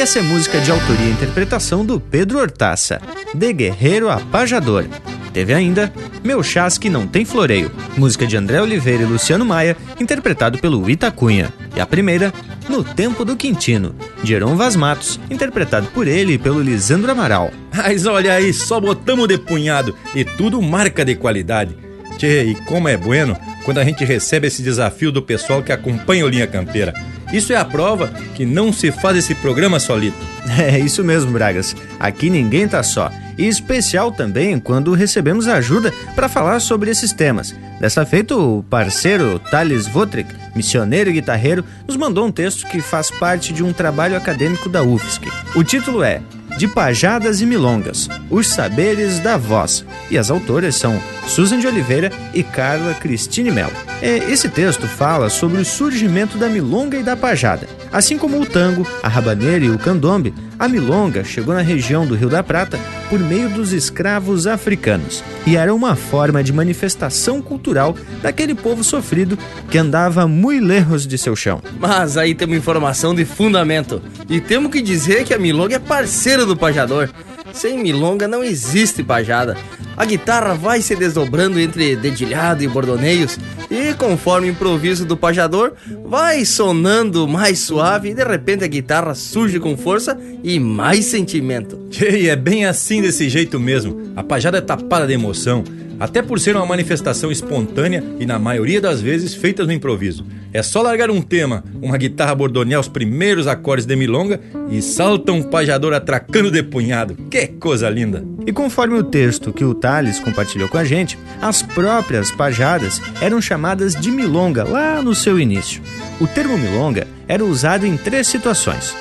[0.00, 3.02] E essa é música de autoria e interpretação do Pedro Hortaça,
[3.34, 4.86] De Guerreiro a Pajador.
[5.30, 5.92] Teve ainda
[6.24, 11.52] Meu Chasque Não Tem Floreio, música de André Oliveira e Luciano Maia, interpretado pelo Itacunha.
[11.76, 12.32] E a primeira,
[12.66, 17.50] No Tempo do Quintino, de Heron Vaz Matos, interpretado por ele e pelo Lisandro Amaral.
[17.70, 21.76] Mas olha aí, só botamos de punhado e tudo marca de qualidade.
[22.16, 23.36] Tchê, e como é bueno
[23.66, 26.94] quando a gente recebe esse desafio do pessoal que acompanha o Linha Campeira.
[27.32, 30.16] Isso é a prova que não se faz esse programa solito.
[30.58, 31.76] É isso mesmo, Bragas.
[31.98, 33.10] Aqui ninguém tá só.
[33.38, 37.54] E especial também quando recebemos ajuda para falar sobre esses temas.
[37.78, 43.10] Dessa feita, o parceiro Thales Votrick, missioneiro e guitarreiro, nos mandou um texto que faz
[43.10, 45.28] parte de um trabalho acadêmico da UFSC.
[45.54, 46.20] O título é
[46.56, 49.84] de Pajadas e Milongas, Os Saberes da Voz.
[50.10, 53.72] E as autoras são Susan de Oliveira e Carla Cristine Melo.
[54.02, 57.66] Esse texto fala sobre o surgimento da milonga e da pajada.
[57.92, 62.14] Assim como o tango, a rabaneira e o candombe, a milonga chegou na região do
[62.14, 62.78] Rio da Prata
[63.08, 69.38] por meio dos escravos africanos e era uma forma de manifestação cultural daquele povo sofrido
[69.70, 71.60] que andava muito lejos de seu chão.
[71.78, 76.46] Mas aí temos informação de fundamento e temos que dizer que a milonga é parceira
[76.46, 77.08] do pajador.
[77.52, 79.56] Sem milonga não existe pajada.
[79.96, 83.38] A guitarra vai se desdobrando entre dedilhado e bordoneios
[83.70, 85.72] e conforme o improviso do pajador
[86.04, 91.78] vai sonando mais suave e de repente a guitarra surge com força e mais sentimento.
[92.00, 94.12] E é bem assim desse jeito mesmo.
[94.16, 95.64] A pajada é tapada de emoção
[96.00, 100.24] até por ser uma manifestação espontânea e, na maioria das vezes, feitas no improviso.
[100.52, 105.32] É só largar um tema, uma guitarra bordonear os primeiros acordes de milonga e salta
[105.32, 107.14] um pajador atracando de punhado.
[107.30, 108.24] Que coisa linda!
[108.44, 113.40] E conforme o texto que o Thales compartilhou com a gente, as próprias pajadas eram
[113.40, 115.80] chamadas de milonga lá no seu início.
[116.20, 118.94] O termo milonga era usado em três situações: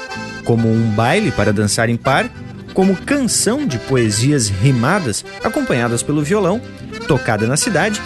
[0.44, 2.30] como um baile para dançar em par,
[2.76, 6.62] como canção de poesias rimadas acompanhadas pelo violão
[7.08, 8.00] tocada na cidade,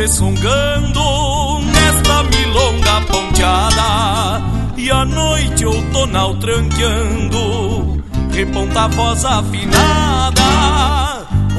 [0.02, 4.42] Ressongando nesta milonga ponteada.
[4.76, 10.42] E a noite outonal tranqueando, reponta a voz afinada,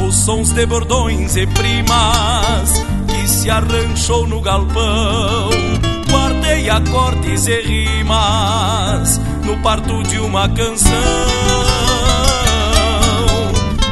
[0.04, 2.72] os sons de bordões e primas
[3.06, 5.50] que se arranchou no galpão.
[6.10, 10.92] Guardei acordes e rimas no parto de uma canção.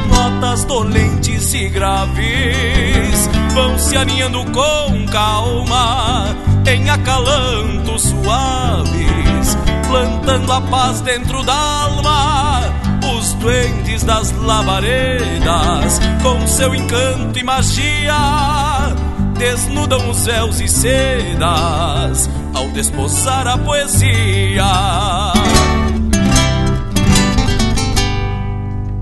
[0.09, 3.20] Notas dolentes e graves
[3.53, 6.35] vão se aninhando com calma
[6.65, 12.61] em acalantos suaves, plantando a paz dentro da alma.
[13.17, 18.15] Os duendes das labaredas, com seu encanto e magia,
[19.37, 24.63] desnudam os véus e sedas ao desposar a poesia.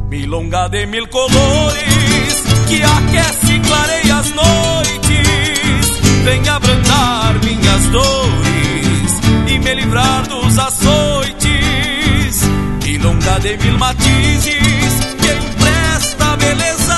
[0.09, 9.11] Milonga de mil colores que aquece clareia as noites, vem abrandar minhas dores
[9.47, 12.41] e me livrar dos açoites.
[12.83, 16.95] Milonga de mil matizes que empresta beleza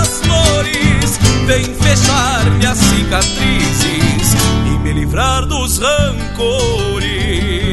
[0.00, 4.34] às flores, vem fechar minhas cicatrizes
[4.66, 7.63] e me livrar dos rancores.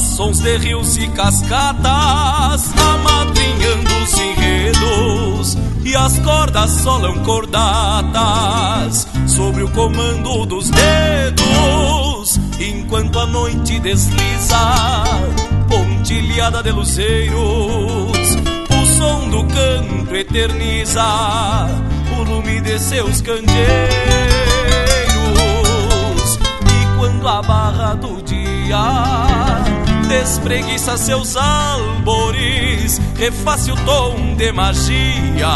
[0.00, 9.68] Sons de rios e cascatas, amadrinhando os enredos, e as cordas solam cordatas sobre o
[9.70, 15.04] comando dos dedos, enquanto a noite desliza,
[15.68, 18.36] pontilhada de luzeiros,
[18.70, 21.04] o som do canto eterniza
[22.18, 23.58] o lume de seus candeeiros,
[26.36, 29.71] e quando a barra do dia
[30.12, 35.48] despreguiça seus albores, reface o tom de magia,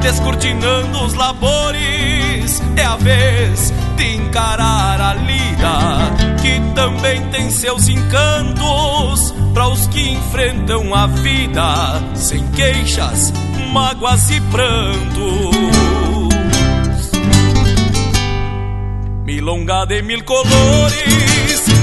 [0.00, 2.62] descortinando os labores.
[2.74, 10.08] É a vez de encarar a lida, que também tem seus encantos, para os que
[10.10, 13.30] enfrentam a vida sem queixas,
[13.72, 15.56] mágoas e prantos.
[19.26, 21.35] Milonga de mil colores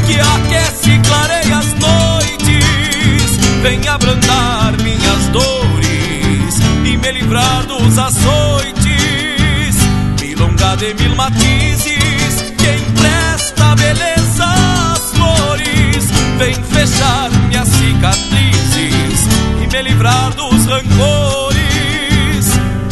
[0.06, 9.76] que aquece e clareia as noites, vem abrandar minhas dores e me livrar dos açoites.
[10.20, 14.46] Milonga de mil matizes, que empresta beleza
[14.94, 16.06] às flores,
[16.38, 19.28] vem fechar minhas cicatrizes
[19.64, 21.64] e me livrar dos rancores.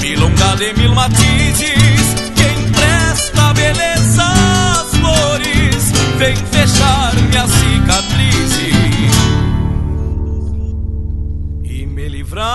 [0.01, 1.80] Milonga de mil matizes,
[6.21, 8.51] vem fechar minha cicatriz
[11.63, 12.51] e me livrar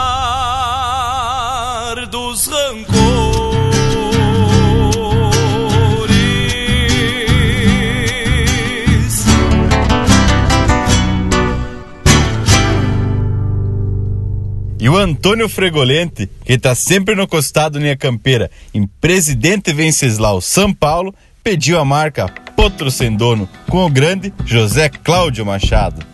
[2.08, 2.86] dos rancores.
[14.78, 20.72] E o Antônio Fregolente, que está sempre no costado Linha Campeira, em Presidente Venceslau, São
[20.72, 21.12] Paulo,
[21.42, 26.04] pediu a marca Potro Sem Dono com o grande José Cláudio Machado.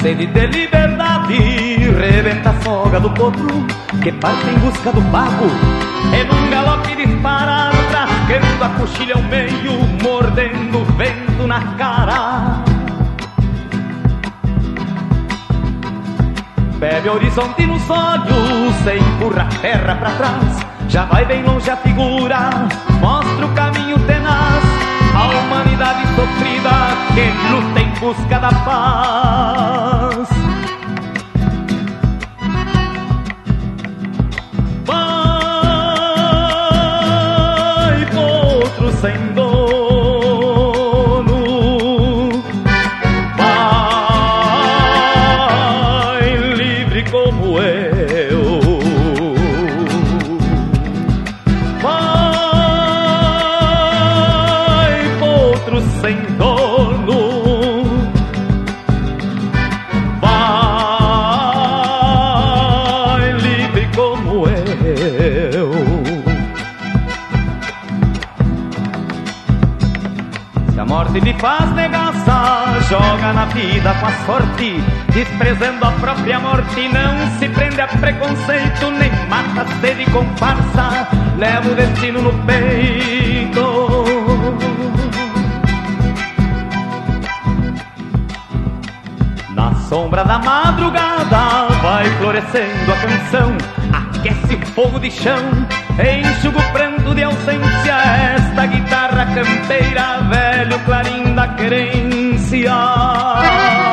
[0.00, 1.36] Sede de liberdade,
[1.96, 3.46] rebenta a folga do potro
[4.02, 5.91] que parte em busca do pago.
[6.12, 7.72] E num galope dispara
[8.02, 9.72] Rasgando a coxilha ao meio,
[10.02, 12.64] mordendo o vento na cara.
[16.78, 20.66] Bebe horizonte nos olhos, se empurra a terra pra trás.
[20.88, 22.50] Já vai bem longe a figura,
[23.00, 24.64] mostra o caminho tenaz.
[25.14, 26.70] A humanidade sofrida
[27.14, 30.41] que luta em busca da paz.
[73.52, 74.82] vida com a sorte,
[75.12, 76.88] desprezando a própria morte.
[76.88, 81.08] Não se prende a preconceito, nem mata sede com farsa.
[81.38, 84.04] Leva o destino no peito.
[89.54, 93.56] Na sombra da madrugada vai florescendo a canção,
[93.92, 95.42] aquece o fogo de chão,
[95.98, 97.94] enxuga o pranto de ausência.
[98.34, 102.21] Esta guitarra campeira, velho clarim da querência.
[102.52, 103.91] Vai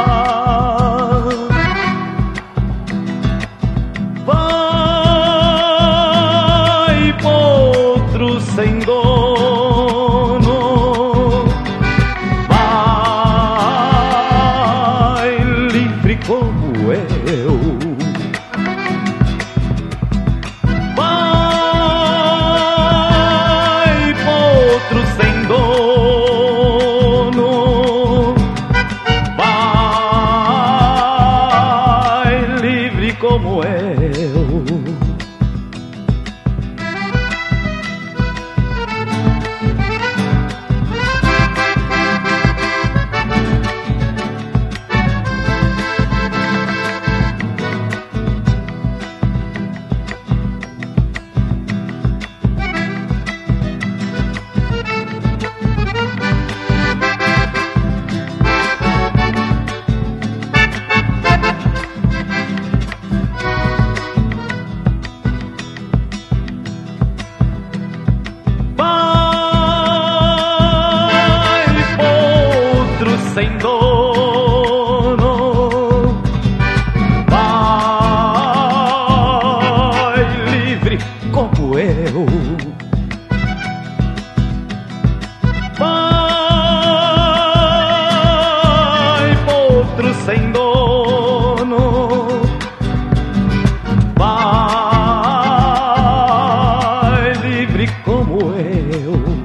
[98.30, 99.39] como eu.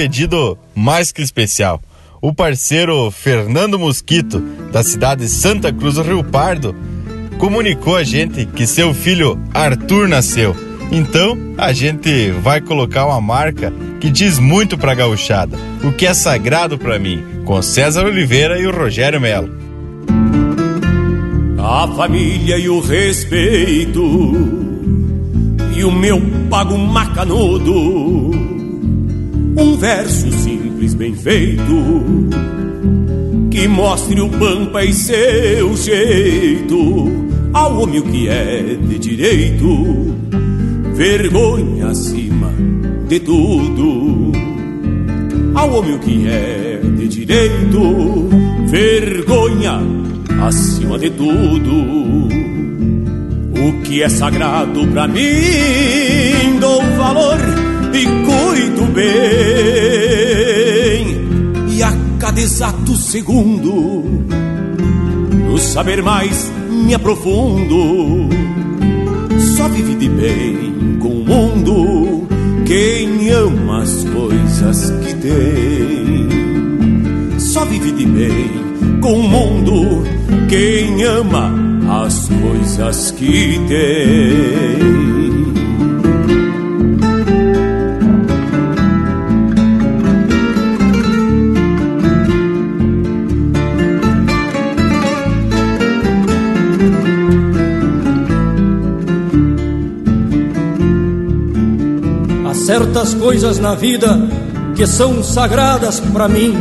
[0.00, 1.78] Pedido mais que especial.
[2.22, 4.40] O parceiro Fernando Mosquito,
[4.72, 6.74] da cidade de Santa Cruz do Rio Pardo,
[7.36, 10.56] comunicou a gente que seu filho Arthur nasceu.
[10.90, 13.70] Então, a gente vai colocar uma marca
[14.00, 18.66] que diz muito pra gauchada, o que é sagrado pra mim, com César Oliveira e
[18.66, 19.50] o Rogério Melo.
[21.58, 24.02] A família e o respeito
[25.76, 28.09] E o meu pago macanudo
[29.60, 31.62] Um verso simples, bem feito
[33.50, 37.08] Que mostre o pampa e seu jeito
[37.52, 40.16] Ao homem o que é de direito
[40.94, 42.50] Vergonha acima
[43.06, 44.32] de tudo
[45.54, 48.30] Ao homem o que é de direito
[48.66, 49.78] Vergonha
[50.40, 52.28] acima de tudo.
[53.52, 57.59] O que é sagrado pra mim, dou valor
[58.90, 59.10] bem.
[61.68, 64.04] E a cada exato segundo,
[65.48, 68.28] no saber mais me aprofundo.
[69.56, 72.26] Só vive de bem com o mundo
[72.66, 76.28] quem ama as coisas que tem.
[77.38, 78.50] Só vive de bem
[79.00, 80.04] com o mundo
[80.48, 81.52] quem ama
[82.06, 85.09] as coisas que tem.
[102.90, 104.18] Certas coisas na vida
[104.74, 106.52] que são sagradas pra mim.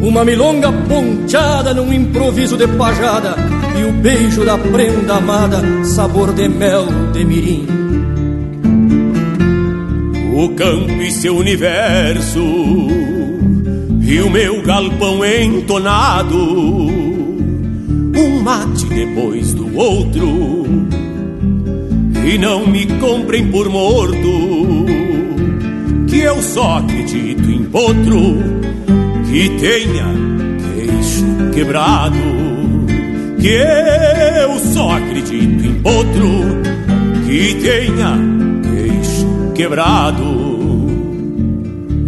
[0.00, 3.34] Uma milonga ponteada num improviso de pajada
[3.76, 7.66] e o beijo da prenda amada, sabor de mel de mirim.
[10.36, 12.38] O campo e seu universo
[14.02, 16.36] e o meu galpão entonado.
[18.16, 20.64] Um mate depois do outro
[22.24, 24.49] e não me comprem por morto.
[26.22, 28.36] Eu só acredito em potro
[29.30, 30.06] que tenha
[30.74, 32.16] queixo quebrado.
[33.40, 33.56] Que
[34.42, 36.28] eu só acredito em potro
[37.26, 38.18] que tenha
[38.62, 40.50] queixo quebrado.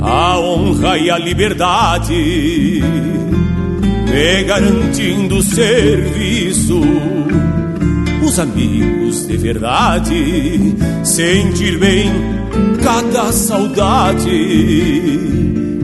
[0.00, 2.82] A honra e a liberdade
[4.12, 6.80] me garantindo serviço
[8.22, 12.10] os amigos de verdade, sentir bem
[12.82, 14.28] cada saudade,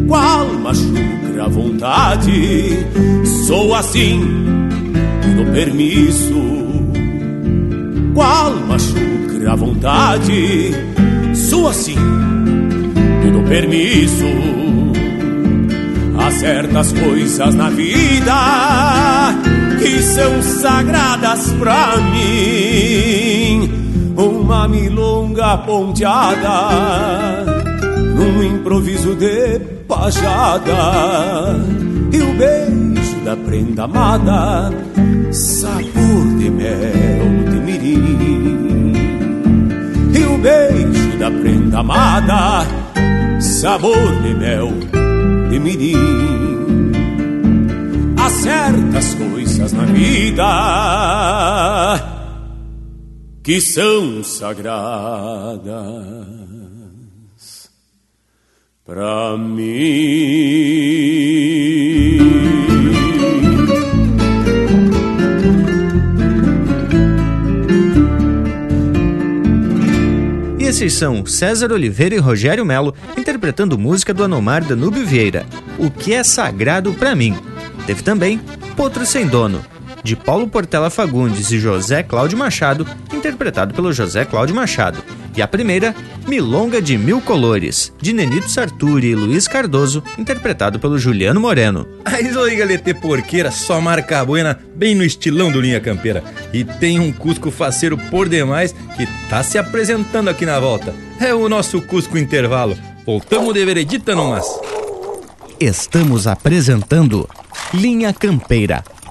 [0.07, 2.86] qual machuca a vontade,
[3.46, 4.20] sou assim,
[5.36, 6.34] no permisso,
[8.14, 10.72] qual machuca a vontade,
[11.34, 11.96] sou assim,
[13.32, 14.24] no permisso.
[16.18, 18.34] Há certas coisas na vida
[19.78, 23.88] que são sagradas pra mim.
[24.18, 27.44] Uma milonga ponteada,
[28.16, 31.54] num improviso de pajada,
[32.12, 34.72] e o beijo da prenda amada,
[35.30, 38.92] sabor de mel de mirim.
[40.12, 42.66] E o beijo da prenda amada,
[43.38, 44.72] sabor de mel
[45.48, 46.90] de mirim.
[48.18, 52.17] Há certas coisas na vida
[53.43, 55.68] que são sagradas
[58.84, 59.68] para mim.
[70.59, 75.47] E esses são César Oliveira e Rogério Melo interpretando música do Anomar Danúbio Vieira,
[75.78, 77.36] O que é Sagrado para mim.
[77.86, 78.39] Teve também
[78.76, 79.64] Potro Sem Dono,
[80.03, 85.03] de Paulo Portela Fagundes e José Cláudio Machado, interpretado pelo José Cláudio Machado.
[85.36, 85.94] E a primeira,
[86.26, 91.86] Milonga de Mil Colores, de Nenito Sarturi e Luiz Cardoso, interpretado pelo Juliano Moreno.
[92.05, 96.24] Aí oi, galete porqueira, só marca buena, bem no estilão do Linha Campeira.
[96.53, 100.94] E tem um Cusco faceiro por demais que tá se apresentando aqui na volta.
[101.20, 102.76] É o nosso Cusco Intervalo.
[103.07, 104.46] Voltamos de veredita no mas.
[105.61, 107.28] Estamos apresentando
[107.72, 108.84] Linha Campeira,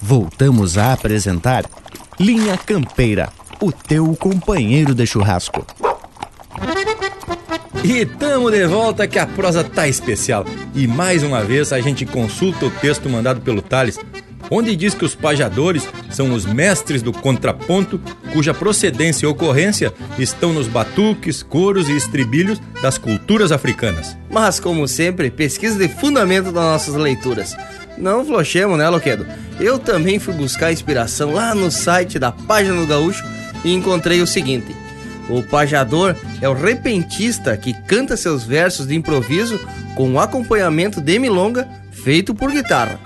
[0.00, 1.64] Voltamos a apresentar
[2.18, 3.28] Linha Campeira,
[3.60, 5.66] o teu companheiro de churrasco.
[7.82, 10.44] E tamo de volta que a prosa tá especial.
[10.74, 13.98] E mais uma vez a gente consulta o texto mandado pelo Thales,
[14.50, 18.00] onde diz que os pajadores são os mestres do contraponto,
[18.32, 24.16] cuja procedência e ocorrência estão nos batuques, coros e estribilhos das culturas africanas.
[24.28, 27.56] Mas, como sempre, pesquisa de fundamento das nossas leituras.
[28.00, 29.26] Não flochemos, né, Loquedo?
[29.58, 33.22] Eu também fui buscar inspiração lá no site da Página do Gaúcho
[33.62, 34.74] e encontrei o seguinte:
[35.28, 39.60] o pajador é o repentista que canta seus versos de improviso
[39.94, 42.98] com acompanhamento de milonga feito por guitarra.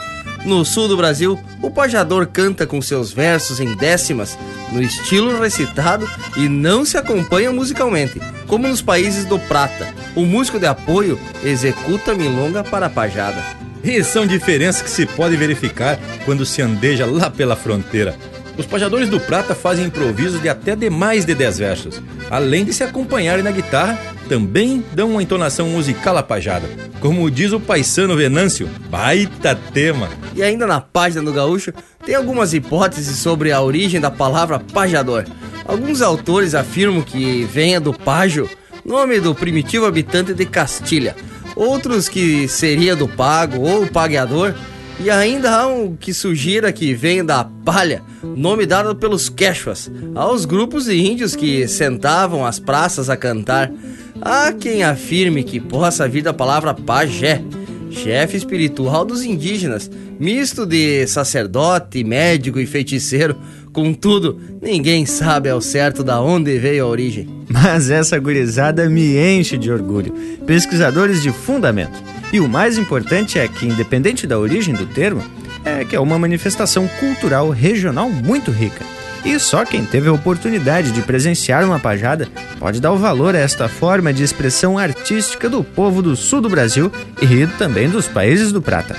[0.45, 4.39] No sul do Brasil, o pajador canta com seus versos em décimas,
[4.71, 9.93] no estilo recitado e não se acompanha musicalmente, como nos países do Prata.
[10.15, 13.64] O músico de apoio executa milonga para a pajada.
[13.85, 18.17] E são diferenças que se pode verificar quando se andeja lá pela fronteira.
[18.57, 22.03] Os pajadores do Prata fazem improvisos de até de mais de 10 versos.
[22.31, 26.67] Além de se acompanharem na guitarra, também dão uma entonação musical à pajada.
[26.99, 30.09] Como diz o paisano Venâncio, baita tema.
[30.35, 31.71] E ainda na página do Gaúcho,
[32.07, 35.25] tem algumas hipóteses sobre a origem da palavra pajador.
[35.67, 38.49] Alguns autores afirmam que venha do pajo,
[38.83, 41.15] nome do primitivo habitante de Castilha
[41.57, 44.55] outros que seria do pago ou pagueador,
[45.01, 50.45] e ainda há um que sugira que vem da palha, nome dado pelos quechuas, aos
[50.45, 53.73] grupos de índios que sentavam às praças a cantar.
[54.21, 57.43] Há quem afirme que possa vir da palavra pajé,
[57.91, 63.37] chefe espiritual dos indígenas, misto de sacerdote, médico e feiticeiro.
[63.75, 67.29] Contudo, ninguém sabe ao certo da onde veio a origem.
[67.49, 70.15] Mas essa gurizada me enche de orgulho.
[70.47, 72.01] Pesquisadores de fundamento.
[72.33, 75.25] E o mais importante é que, independente da origem do termo,
[75.65, 78.85] é que é uma manifestação cultural regional muito rica.
[79.25, 82.29] E só quem teve a oportunidade de presenciar uma pajada
[82.61, 86.49] pode dar o valor a esta forma de expressão artística do povo do sul do
[86.49, 88.95] Brasil e também dos países do Prata.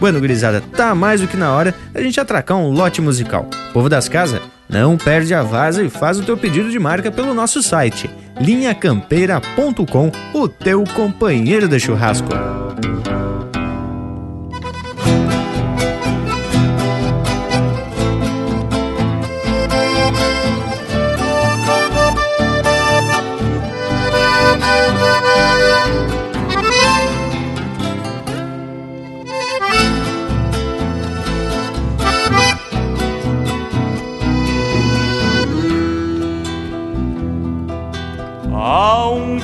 [0.00, 3.48] Bueno, gurizada, tá mais do que na hora a gente atracar um lote musical.
[3.72, 7.34] Povo das casas, não perde a vaza e faz o teu pedido de marca pelo
[7.34, 8.08] nosso site
[8.40, 12.28] linhacampeira.com, o teu companheiro de churrasco.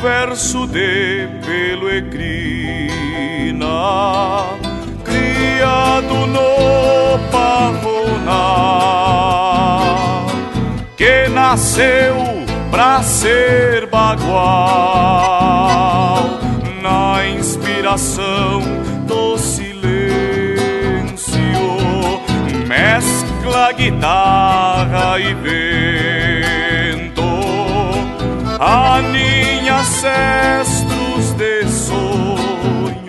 [0.04, 3.64] Verso de pelo ecrina,
[5.02, 8.36] criado no Parroná,
[10.94, 12.16] que nasceu
[12.70, 14.28] pra ser bagual
[16.82, 18.60] na inspiração
[19.06, 19.80] do silêncio,
[22.68, 27.24] mescla guitarra e vento,
[29.64, 33.08] aninha cestros de sonhos,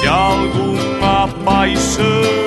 [0.00, 2.40] de alguma paixão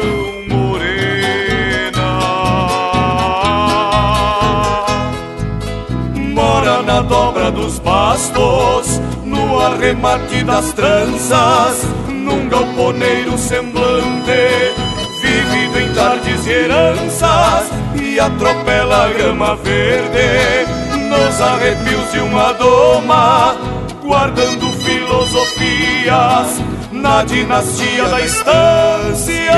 [6.86, 14.83] na dobra dos bastos, no arremate das tranças, num galponeiro semblante,
[15.24, 20.68] vivido em tardes e heranças, e atropela a grama verde,
[21.08, 23.56] nos arrepios de uma doma,
[24.02, 26.62] guardando filosofias
[26.92, 29.54] na dinastia da estância.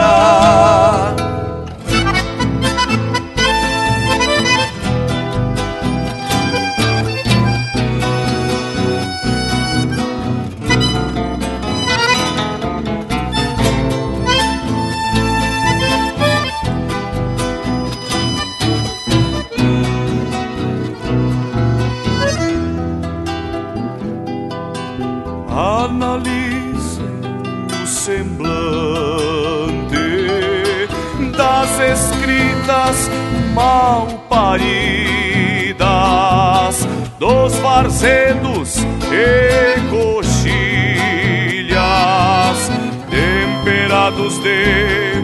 [31.95, 33.10] Escritas
[33.53, 34.76] mal paridas
[37.18, 38.80] dos varzedos
[39.12, 40.49] e coxilhas
[43.10, 45.14] temperados de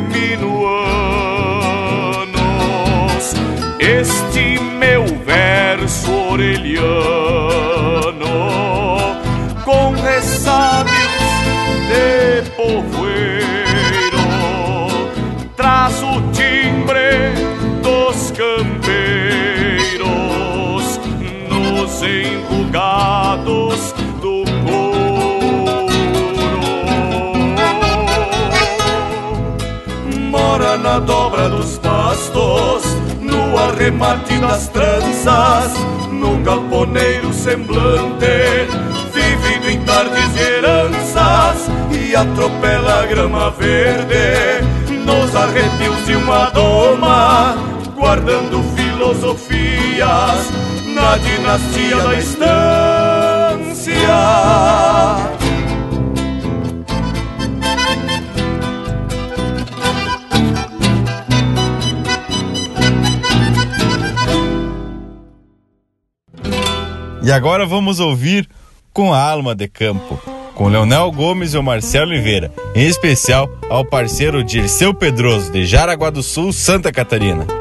[31.05, 32.83] dobra dos pastos,
[33.19, 35.73] no arremate das tranças,
[36.11, 38.67] num galponeiro semblante,
[39.13, 44.65] vivido em tardes heranças, e atropela a grama verde
[45.05, 47.55] nos arrepios de uma doma,
[47.95, 50.51] guardando filosofias
[50.93, 52.91] na dinastia da estância.
[67.23, 68.47] E agora vamos ouvir
[68.93, 70.19] com a alma de campo
[70.61, 76.09] com Leonel Gomes e o Marcelo Oliveira, em especial ao parceiro Dirceu Pedroso, de Jaraguá
[76.09, 77.60] do Sul, Santa Catarina.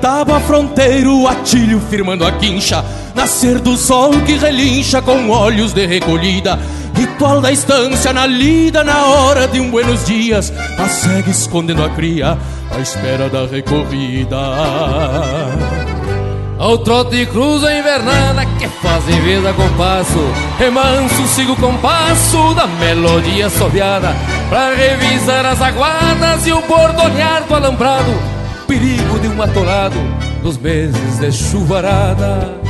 [0.00, 2.84] Tábua fronteiro, atilho firmando a quincha.
[3.14, 6.58] Nascer do sol que relincha com olhos de recolhida.
[6.92, 10.52] Ritual da estância na lida na hora de um buenos dias.
[10.76, 12.36] A segue escondendo a cria
[12.72, 14.36] à espera da recorrida.
[16.58, 20.18] Ao trote cruza a invernada que faz em vez a compasso.
[20.58, 24.16] Remanso sigo o compasso da melodia soviada
[24.48, 28.33] Pra revisar as aguadas e o bordonear do alambrado
[28.66, 29.98] perigo de um atolado
[30.42, 32.64] nos meses de chuvarada.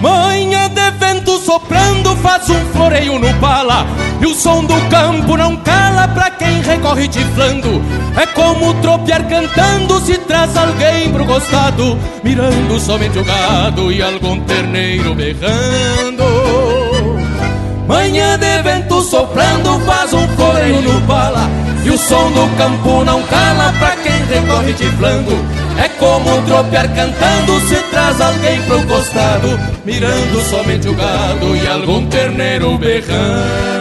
[0.00, 3.86] Manhã de vento soprando faz um floreio no pala
[4.20, 7.82] E o som do campo não cala pra quem recorre tiflando
[8.14, 14.40] É como tropear cantando se traz alguém pro costado Mirando somente o gado e algum
[14.40, 16.24] terneiro berrando
[17.88, 23.22] Manhã de vento soprando faz um floreio no pala E o som do campo não
[23.24, 25.32] cala pra quem recorre tiflando
[25.78, 29.48] É como tropear cantando Se traz alguém pro costado
[29.84, 33.73] Mirando somente o gado E algum terneiro berrando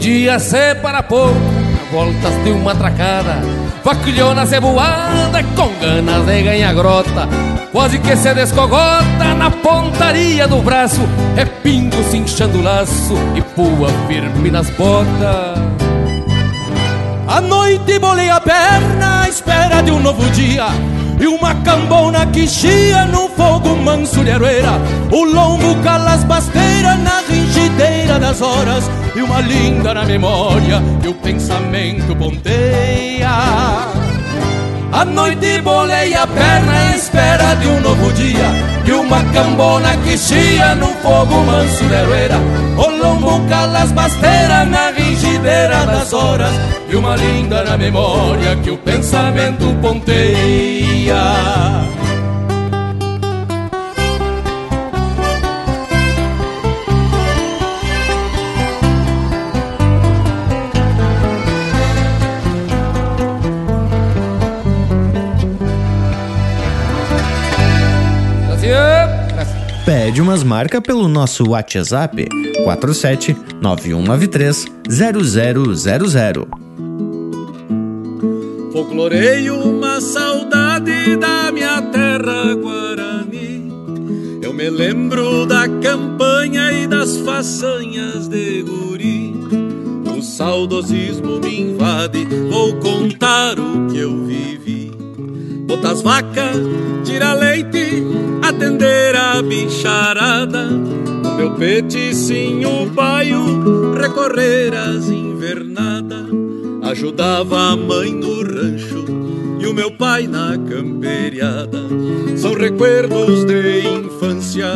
[0.00, 1.34] E o dia se para pouco,
[1.92, 3.42] voltas de uma tracada.
[3.84, 7.28] Vaquilhona ceboada com ganas de ganhar grota
[7.70, 11.00] Quase que se descogota na pontaria do braço
[11.36, 15.58] É pingo cinchando o laço e pua firme nas botas.
[17.28, 20.68] A noite bolei a perna à espera de um novo dia
[21.20, 24.80] e uma cambona que chia no fogo manso de aroeira
[25.12, 27.20] O lombo cala as basteiras na
[27.70, 33.30] rigideira das horas E uma linda na memória que o pensamento ponteia.
[34.92, 38.46] A noite bolei a perna em espera de um novo dia
[38.84, 42.36] E uma cambona que chia no fogo manso de aroeira.
[42.76, 46.52] O lombo cala as basteiras na rigideira das horas
[46.88, 51.20] E uma linda na memória que o pensamento ponteia
[69.90, 72.28] Pede umas marcas pelo nosso WhatsApp
[72.62, 76.46] 47 9193 0000.
[78.72, 83.68] Folcloreio uma saudade da minha terra Guarani.
[84.40, 89.34] Eu me lembro da campanha e das façanhas de guri.
[90.16, 94.99] O saudosismo me invade, vou contar o que eu vivi.
[95.70, 96.56] Botar as vacas,
[97.04, 98.04] tirar leite,
[98.42, 100.64] atender a bicharada.
[100.64, 106.26] No meu peticinho baio, recorrer às invernadas.
[106.82, 109.04] Ajudava a mãe no rancho
[109.60, 111.78] e o meu pai na camperiada.
[112.36, 114.72] São recuerdos de infância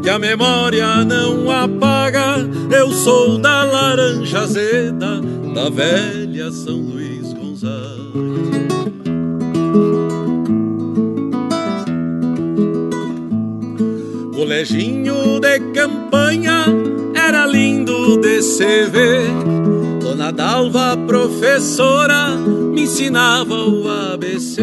[0.00, 2.36] que a memória não apaga.
[2.70, 5.20] Eu sou da laranja azeda,
[5.52, 8.06] da velha São Luís Gonzaga.
[14.46, 16.66] Coleginho de campanha
[17.16, 19.26] era lindo de se ver.
[20.00, 24.62] Dona Dalva, professora, me ensinava o ABC.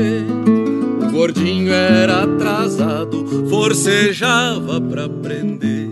[1.02, 5.92] O gordinho era atrasado, forcejava pra aprender.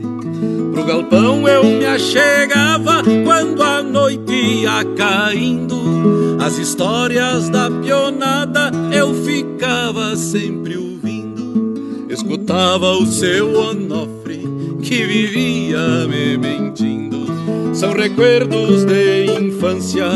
[0.71, 6.37] Pro galpão eu me achegava quando a noite ia caindo.
[6.41, 11.20] As histórias da pionada eu ficava sempre ouvindo.
[12.11, 14.43] Escutava o seu Onofre
[14.83, 17.25] que vivia me mentindo.
[17.73, 20.09] São recuerdos de infância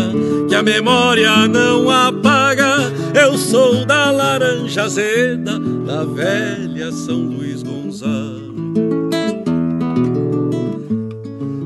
[0.49, 2.91] que a memória não apaga.
[3.17, 8.43] Eu sou da laranja azeda, da velha São Luís Gonzaga.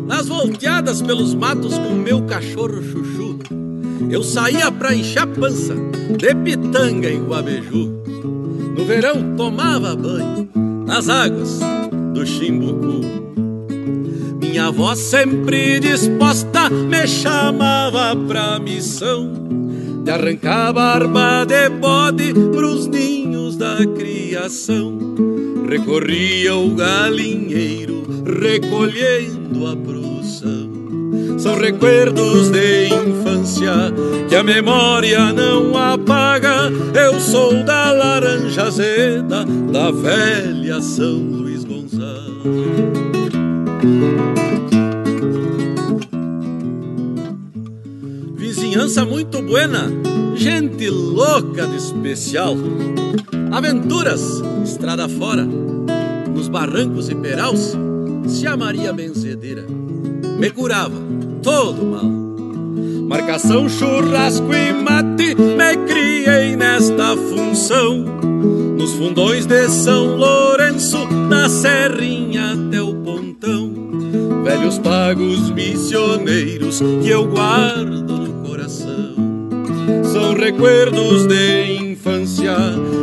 [0.06, 3.40] Nas volteadas pelos matos com meu cachorro chuchu,
[4.12, 5.74] eu saía pra encher pança
[6.16, 7.99] de pitanga em Guabeju.
[8.80, 10.50] No verão tomava banho
[10.88, 11.60] nas águas
[12.14, 13.02] do Chimbucu.
[14.40, 19.34] Minha avó sempre disposta me chamava pra missão
[20.06, 24.98] de arrancar barba de bode pros ninhos da criação.
[25.70, 28.06] Recorria o galinheiro
[28.42, 30.69] recolhendo a produção.
[31.40, 33.72] São recuerdos de infância
[34.28, 36.70] que a memória não apaga.
[36.94, 42.10] Eu sou da laranja azeda, da velha São Luís Gonzaga.
[48.36, 49.88] Vizinhança muito buena,
[50.36, 52.58] gente louca de especial.
[53.50, 55.48] Aventuras, estrada fora,
[56.36, 57.78] nos barrancos e peraus,
[58.28, 59.66] se a Maria Benzedeira
[60.38, 61.08] me curava
[61.42, 62.30] todo mal.
[63.08, 68.06] Marcação, churrasco e mate, me criei nesta função.
[68.78, 73.74] Nos fundões de São Lourenço, da Serrinha até o Pontão.
[74.44, 79.16] Velhos pagos missioneiros que eu guardo no coração.
[80.12, 82.56] São recuerdos de infância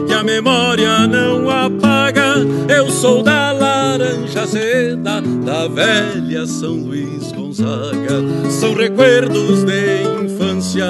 [0.06, 2.36] que a memória não apaga.
[2.68, 8.50] Eu sou da laranja azeda, da velha São Luís Gonzaga.
[8.50, 10.84] São recuerdos de infância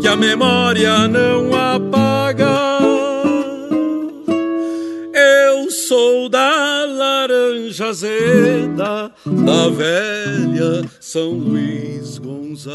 [0.00, 2.78] que a memória não apaga.
[5.12, 12.74] Eu sou da laranja azeda, da velha São Luís Gonzaga.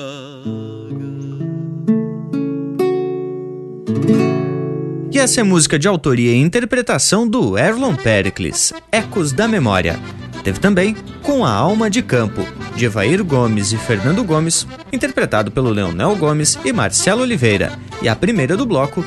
[5.11, 9.99] E essa é música de autoria e interpretação do Erlon Pericles, Ecos da Memória.
[10.43, 12.45] Teve também Com a Alma de Campo,
[12.75, 17.71] de Evair Gomes e Fernando Gomes, interpretado pelo Leonel Gomes e Marcelo Oliveira.
[18.01, 19.03] E a primeira do bloco,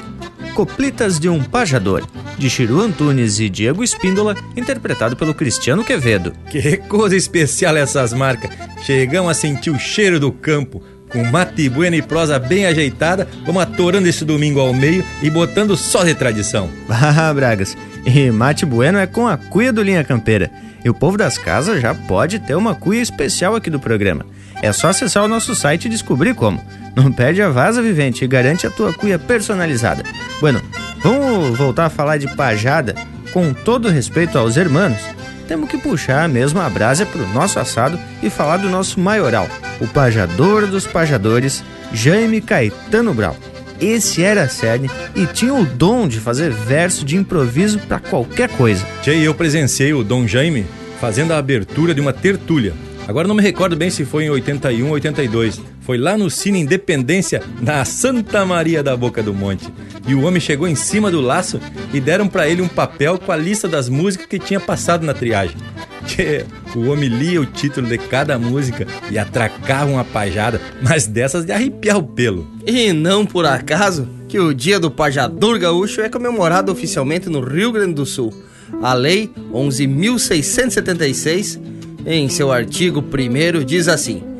[0.54, 2.06] Coplitas de um Pajador,
[2.36, 6.32] de Chiru Antunes e Diego Espíndola, interpretado pelo Cristiano Quevedo.
[6.50, 8.50] Que coisa especial essas marcas!
[8.82, 10.82] Chegamos a sentir o cheiro do campo.
[11.08, 15.76] Com mate bueno e prosa bem ajeitada, vamos atorando esse domingo ao meio e botando
[15.76, 16.70] só de tradição.
[16.88, 20.50] Ah, Bragas, e mate bueno é com a cuia do Linha Campeira.
[20.84, 24.26] E o povo das casas já pode ter uma cuia especial aqui do programa.
[24.60, 26.62] É só acessar o nosso site e descobrir como.
[26.94, 30.04] Não perde a vaza vivente e garante a tua cuia personalizada.
[30.40, 30.60] Bueno,
[31.02, 32.94] vamos voltar a falar de pajada
[33.32, 35.00] com todo respeito aos hermanos.
[35.48, 39.46] Temos que puxar a brasa pro nosso assado e falar do nosso maioral,
[39.80, 43.36] o pajador dos pajadores, Jaime Caetano Brau.
[43.82, 48.48] Esse era a cerne e tinha o dom de fazer verso de improviso para qualquer
[48.50, 48.86] coisa.
[49.02, 50.64] Tchê, eu presenciei o Dom Jaime
[51.00, 52.74] fazendo a abertura de uma tertúlia.
[53.08, 55.60] Agora não me recordo bem se foi em 81 ou 82.
[55.82, 59.68] Foi lá no Cine Independência, na Santa Maria da Boca do Monte.
[60.06, 61.60] E o homem chegou em cima do laço
[61.92, 65.12] e deram para ele um papel com a lista das músicas que tinha passado na
[65.12, 65.56] triagem.
[66.06, 66.44] Tchê,
[66.74, 71.52] o homem lia o título de cada música e atracava uma pajada, mas dessas de
[71.52, 72.48] arrepiar o pelo.
[72.66, 77.72] E não por acaso que o Dia do Pajador Gaúcho é comemorado oficialmente no Rio
[77.72, 78.32] Grande do Sul.
[78.80, 81.60] A Lei 11.676,
[82.06, 84.31] em seu artigo 1, diz assim: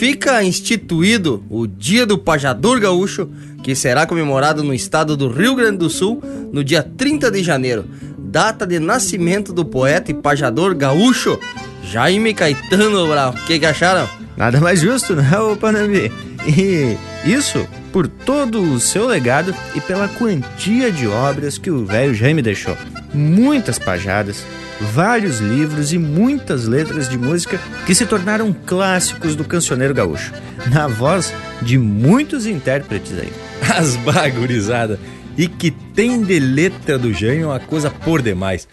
[0.00, 3.28] Fica instituído o Dia do Pajador Gaúcho,
[3.62, 7.84] que será comemorado no estado do Rio Grande do Sul no dia 30 de janeiro,
[8.16, 11.38] data de nascimento do poeta e pajador gaúcho
[11.84, 13.32] Jaime Caetano Brau.
[13.32, 14.08] O que, que acharam?
[14.38, 16.10] Nada mais justo, né, ô Panambi?
[16.46, 16.96] E
[17.30, 22.40] isso por todo o seu legado e pela quantia de obras que o velho Jaime
[22.40, 22.74] deixou.
[23.12, 24.46] Muitas pajadas,
[24.80, 30.32] vários livros e muitas letras de música que se tornaram clássicos do cancioneiro gaúcho,
[30.70, 31.32] na voz
[31.62, 33.32] de muitos intérpretes aí.
[33.76, 34.98] As bagurizadas!
[35.36, 38.66] E que tem de letra do Jaime uma coisa por demais.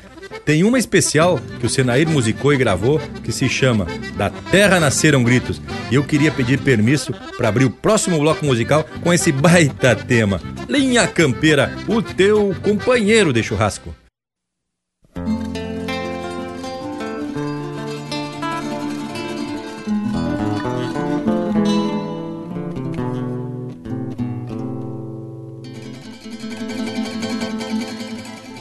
[0.44, 3.86] Tem uma especial que o Senair musicou e gravou que se chama
[4.16, 5.62] Da Terra Nasceram Gritos.
[5.92, 10.42] E eu queria pedir permisso para abrir o próximo bloco musical com esse baita tema.
[10.68, 13.94] Linha Campeira, o teu companheiro de churrasco.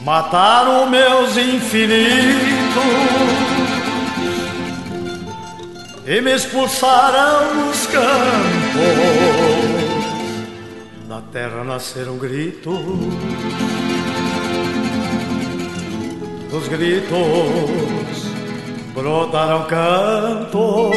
[0.07, 1.91] Mataram meus infinitos
[6.05, 8.07] e me expulsaram dos campos.
[11.09, 12.79] Da terra nasceram gritos,
[16.49, 17.11] dos gritos
[18.93, 20.95] brotaram cantos.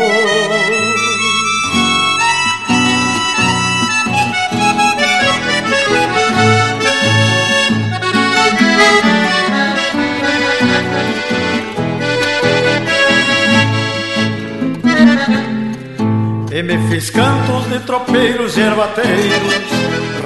[16.76, 19.64] Me fiz cantos de tropeiros e ervateiros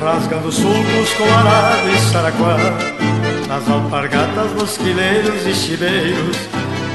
[0.03, 2.57] Rasgando sulcos com arado e saraquá
[3.49, 6.37] Nas alpargatas, nos quileiros e chibeiros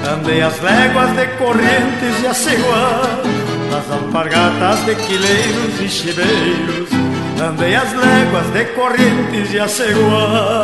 [0.07, 3.01] Andei as léguas de correntes e a ceguá
[3.71, 6.89] Nas alpargatas de quileiros e chibeiros
[7.41, 10.63] Andei as léguas de correntes e a ceguá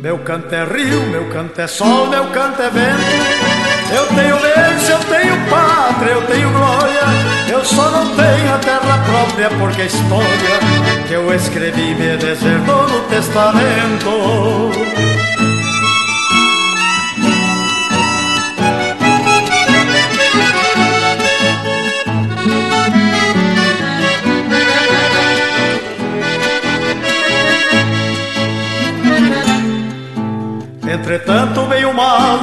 [0.00, 4.92] Meu canto é rio, meu canto é sol, meu canto é vento eu tenho berço,
[4.92, 7.02] eu tenho pátria, eu tenho glória.
[7.48, 12.88] Eu só não tenho a terra própria porque a história que eu escrevi me desertou
[12.88, 14.70] no testamento.
[30.94, 31.83] Entretanto, bem o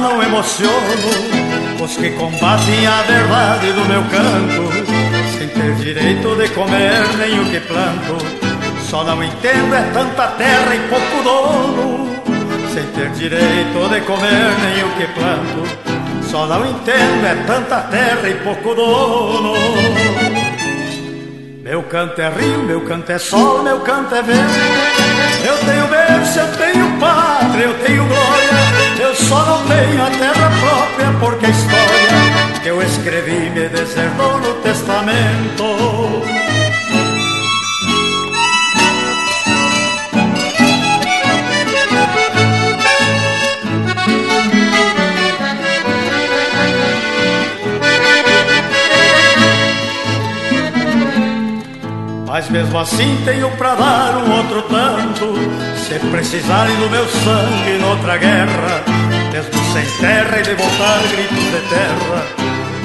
[0.00, 1.42] não emociono
[1.82, 4.72] os que combatem a verdade do meu canto,
[5.36, 8.18] sem ter direito de comer nem o que planto.
[8.88, 12.22] Só não entendo é tanta terra e pouco dono,
[12.72, 16.22] sem ter direito de comer nem o que planto.
[16.30, 19.54] Só não entendo é tanta terra e pouco dono.
[21.62, 24.38] Meu canto é rio, meu canto é sol, meu canto é vento.
[25.44, 28.41] Eu tenho berço, eu tenho pátria, eu tenho glória.
[29.32, 34.54] Só não tenho a terra própria porque a história que eu escrevi me desertou no
[34.56, 35.64] testamento.
[52.26, 55.34] Mas mesmo assim tenho pra dar um outro tanto
[55.76, 61.60] Se precisarem do meu sangue noutra guerra mesmo sem terra e de voltar gritos de
[61.70, 62.26] terra.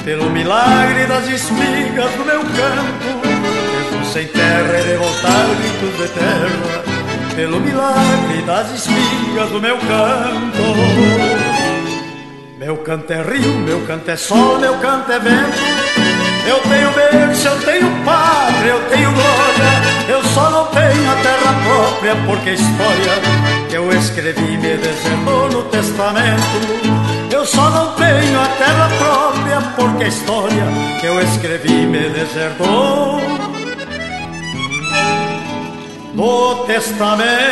[0.05, 6.07] Pelo milagre das espigas do meu canto Mesmo sem terra e de voltar gritos de
[6.13, 6.97] terra.
[7.35, 10.63] Pelo milagre das espigas do meu canto
[12.57, 15.86] Meu canto é rio, meu canto é sol, meu canto é vento
[16.47, 19.87] eu tenho berço, eu tenho pátria, eu tenho glória.
[20.07, 23.13] Eu só não tenho a terra própria porque a história
[23.69, 26.41] que eu escrevi me desenhou no testamento.
[27.31, 30.63] Eu só não tenho a terra própria porque a história
[30.99, 33.21] que eu escrevi me desertou
[36.13, 37.47] no testamento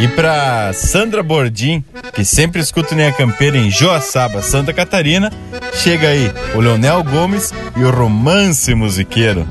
[0.00, 5.30] E para Sandra Bordim, que sempre escuta Linha Campeira em Joaçaba, Santa Catarina,
[5.74, 9.46] chega aí o Leonel Gomes e o Romance Musiqueiro.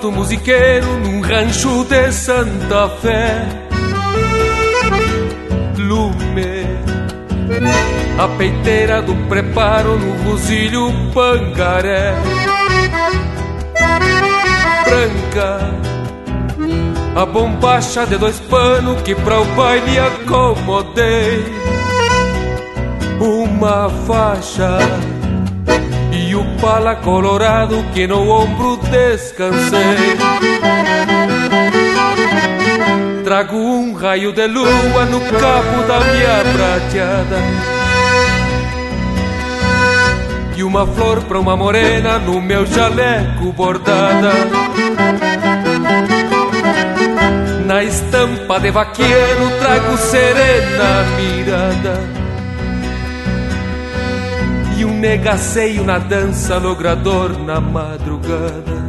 [0.00, 3.46] Do musiqueiro num rancho de Santa Fé.
[5.78, 6.66] Lume,
[8.18, 12.14] a peiteira do preparo no rosilho pangaré.
[14.84, 15.74] Branca,
[17.14, 21.44] a bombacha de dois panos que pra o baile acomodei.
[23.20, 24.78] Uma faixa
[26.36, 30.16] o pala colorado que no ombro descansei.
[33.24, 37.38] Trago um raio de lua no cabo da minha prateada.
[40.56, 44.32] E uma flor pra uma morena no meu jaleco bordada.
[47.66, 52.15] Na estampa de vaqueiro trago serena mirada
[54.96, 58.85] negaceio na dança logrador na madrugada.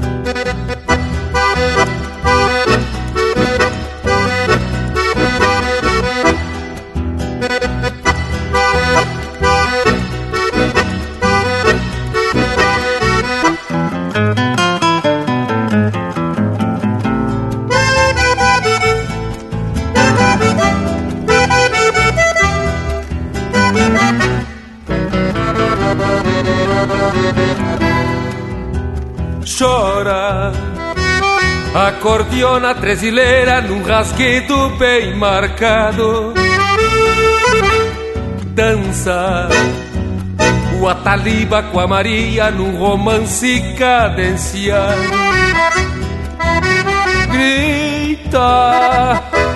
[32.08, 36.34] Acordeona tresileira num rasguido bem marcado.
[38.46, 39.50] Dança
[40.80, 45.02] o Ataliba com a Maria num romance cadenciado.
[47.30, 48.40] Grita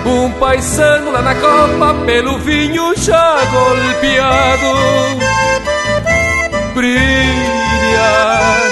[0.04, 4.74] um paisano lá na copa pelo vinho já golpeado.
[6.74, 8.71] Brilha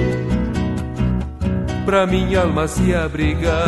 [1.85, 3.65] pra minha alma se abrigar,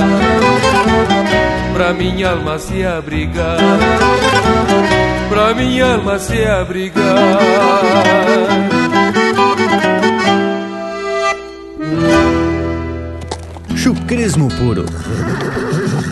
[1.73, 3.57] pra minha alma se abrigar,
[5.29, 7.03] pra minha alma se abrigar.
[13.75, 14.85] Chucrismo puro.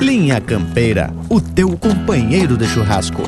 [0.01, 3.21] Linha Campeira, o teu companheiro de churrasco.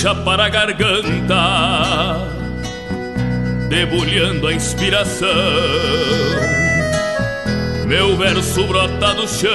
[0.00, 2.26] Cancha para a garganta,
[3.68, 5.28] debulhando a inspiração.
[7.86, 9.50] Meu verso brota do chão,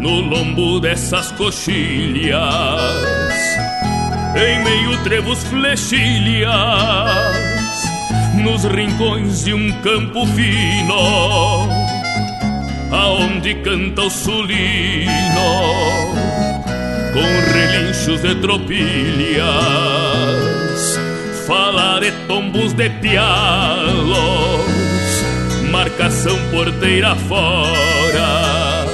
[0.00, 2.40] no lombo dessas coxilhas,
[4.34, 6.50] em meio trevos flechilhas,
[8.42, 11.68] nos rincões de um campo fino,
[12.90, 16.13] aonde canta o sulino
[17.14, 17.22] com
[17.52, 19.44] relinchos de tropilhas,
[21.46, 24.16] fala de tombos de pialos,
[25.70, 28.84] marcação porteira fora,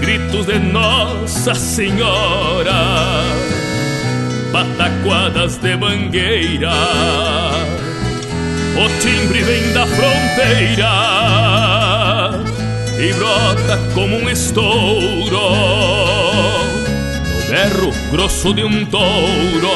[0.00, 2.74] gritos de Nossa Senhora,
[4.52, 6.74] pataquadas de mangueira,
[8.76, 10.90] o timbre vem da fronteira
[12.98, 16.09] e brota como um estouro
[17.50, 19.70] berro grosso de um touro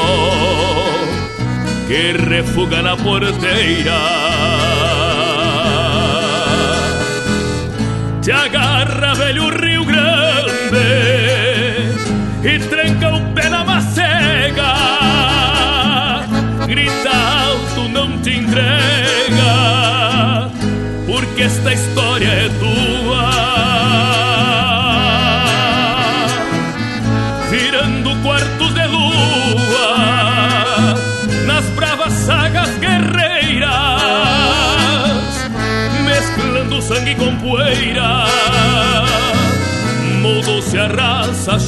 [1.87, 3.99] que refuga na porteira.
[8.21, 10.77] Te agarra, velho Rio Grande,
[12.43, 14.73] e tranca o pé na macega.
[16.65, 19.51] Grita alto, não te entrega,
[21.05, 22.94] porque esta história é tua.
[37.17, 38.25] Com poeira.
[40.21, 41.59] Mudou-se a raça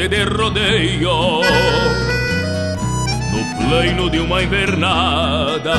[0.00, 1.42] parte de rodeio,
[3.32, 5.74] no plano de uma invernada,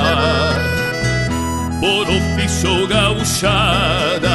[1.80, 4.30] por ofício gauchada,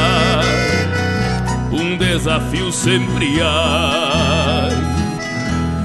[1.71, 4.71] um desafio sempre há.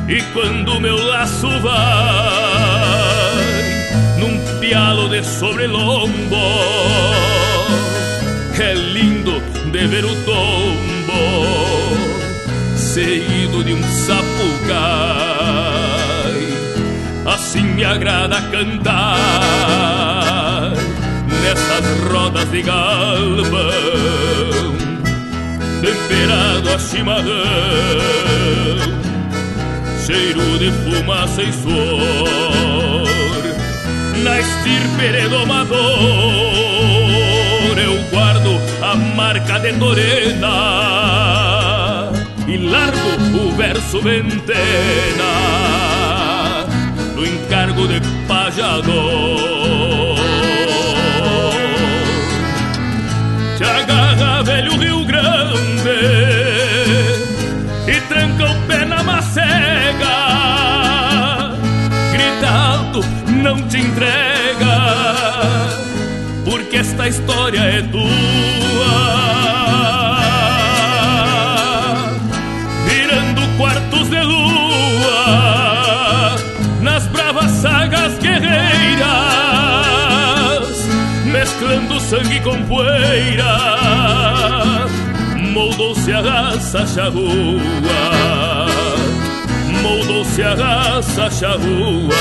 [0.07, 1.71] E quando meu laço vai
[4.17, 6.35] num pialo de sobrelombo,
[8.59, 9.39] é lindo
[9.71, 10.91] de ver o tombo
[13.63, 14.71] de um sapucai.
[17.25, 19.11] Assim me agrada cantar
[21.41, 23.51] nessas rodas de galpão,
[25.81, 27.27] temperado a chimarrão,
[30.05, 32.27] cheiro de fumaça e suor,
[34.23, 36.51] na estirpe domador
[37.77, 40.90] eu guardo a marca de Torena
[42.51, 45.31] e largo o verso ventena
[47.15, 50.19] no encargo de pajador.
[53.57, 55.89] Te agarra, velho Rio Grande,
[57.87, 60.17] e tranca o pé na macega,
[62.11, 62.99] gritando,
[63.41, 64.77] não te entrega,
[66.43, 69.20] porque esta história é tua.
[81.81, 83.57] Mesclando sangue com poeira,
[85.53, 87.61] moldou-se a raça charrua,
[89.81, 92.11] moldou-se a raça charrua.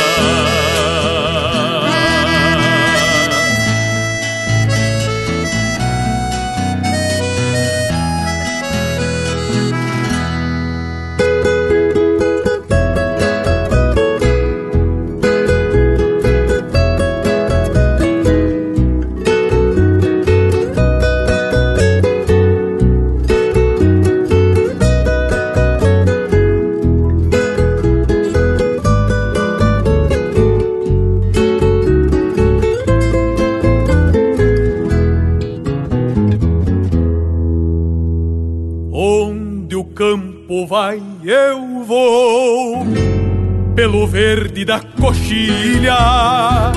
[45.30, 46.72] Coxilha,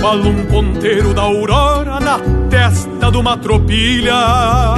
[0.00, 2.18] qual um ponteiro da aurora na
[2.50, 4.74] testa de uma tropilha.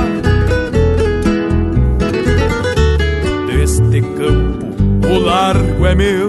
[3.46, 6.28] Deste campo o largo é meu,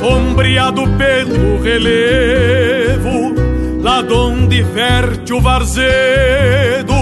[0.00, 3.34] sombreado pelo relevo,
[3.80, 6.94] lá donde verte o varzedo,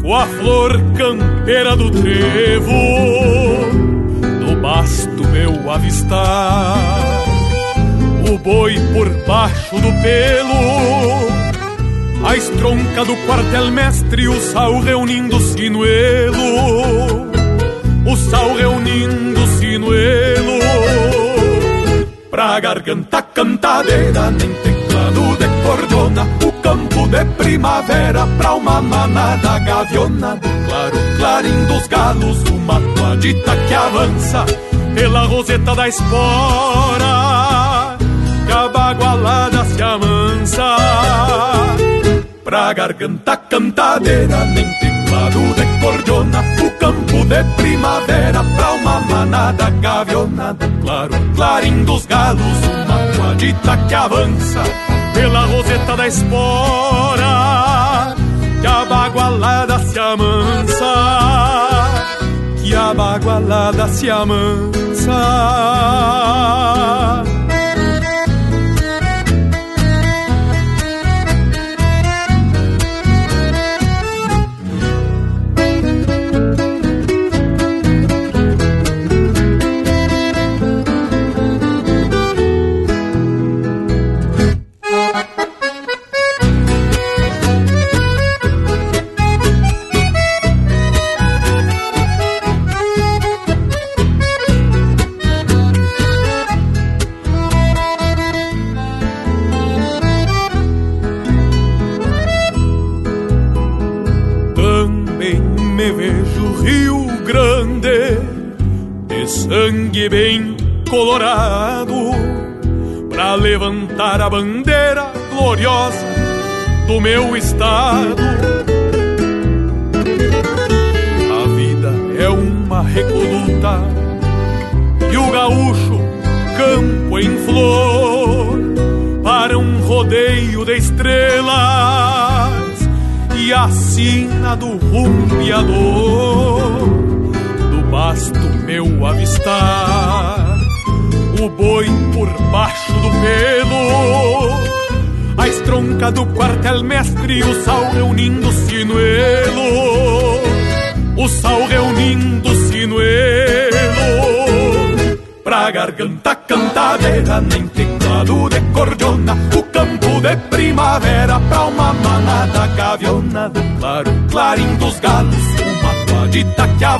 [0.00, 2.72] com a flor campeira do trevo,
[4.40, 7.21] no basto meu avistar
[8.42, 10.58] boi por baixo do pelo,
[12.26, 17.30] a estronca do quartel-mestre, o sal reunindo o sinuelo,
[18.04, 20.58] o sal reunindo o sinuelo,
[22.30, 30.34] pra garganta cantadeira, nem teclado de cordona, o campo de primavera, pra uma manada gaviona,
[30.36, 34.44] do claro clarim dos galos, uma toadita que avança
[34.94, 37.81] pela roseta da espora
[39.22, 40.76] a bagualada se amansa
[42.44, 50.52] Pra garganta cantadeira Nem teclado de cordiona O campo de primavera Pra uma manada gaviona
[50.54, 54.62] Do claro clarim dos galos Uma quadita que avança
[55.14, 58.16] Pela roseta da espora
[58.60, 60.94] Que a bagualada se amansa
[62.62, 65.81] Que a bagualada se amansa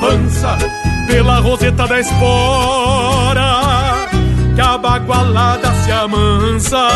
[0.03, 0.57] avança
[1.07, 3.49] pela roseta da espora
[4.55, 6.87] que a bagualada se amansa.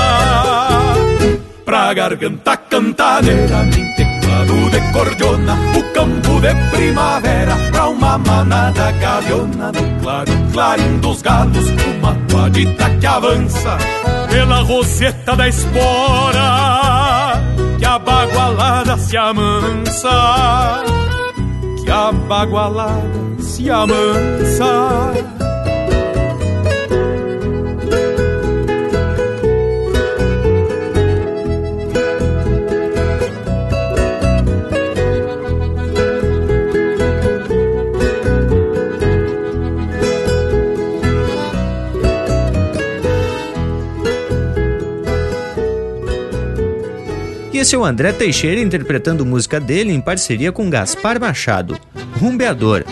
[1.65, 9.71] Pra garganta cantadeira nem teclado de cordiona o campo de primavera pra uma manada gaviona
[9.71, 11.67] no claro clarim dos galos
[11.97, 13.77] uma toadita que avança
[14.29, 17.33] pela roseta da espora
[17.77, 20.85] que a bagualada se amansa
[22.27, 23.01] bagualada
[23.39, 25.36] se amansa.
[47.59, 51.79] Esse é o André Teixeira interpretando música dele em parceria com Gaspar Machado,
[52.19, 52.83] Rumbeador,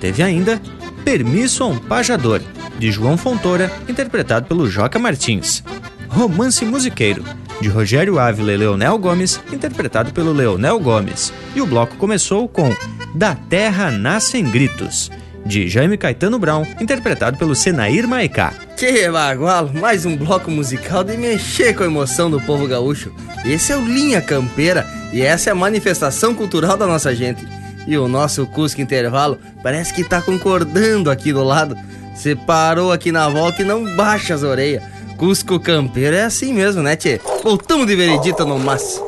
[0.00, 0.60] Teve ainda
[1.04, 2.40] Permisso a um Pajador,
[2.78, 5.62] de João Fontoura, interpretado pelo Joca Martins.
[6.08, 7.24] Romance Musiqueiro,
[7.60, 11.32] de Rogério Ávila e Leonel Gomes, interpretado pelo Leonel Gomes.
[11.54, 12.74] E o bloco começou com
[13.14, 15.10] Da Terra Nascem Gritos,
[15.44, 18.52] de Jaime Caetano Brown, interpretado pelo Senair Maicá.
[18.76, 23.10] Que bagualo, mais um bloco musical de mexer com a emoção do povo gaúcho.
[23.42, 27.42] Esse é o Linha Campeira e essa é a manifestação cultural da nossa gente.
[27.86, 31.74] E o nosso Cusco Intervalo parece que tá concordando aqui do lado.
[32.14, 34.82] Você parou aqui na volta e não baixa as orelhas.
[35.16, 37.18] Cusco Campeiro é assim mesmo, né, tchê?
[37.42, 39.02] Voltamos de veredita no mas.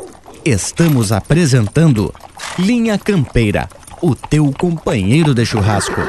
[0.47, 2.15] Estamos apresentando
[2.59, 3.69] Linha Campeira,
[4.01, 6.01] o teu companheiro de churrasco.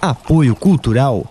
[0.00, 1.30] Apoio Cultural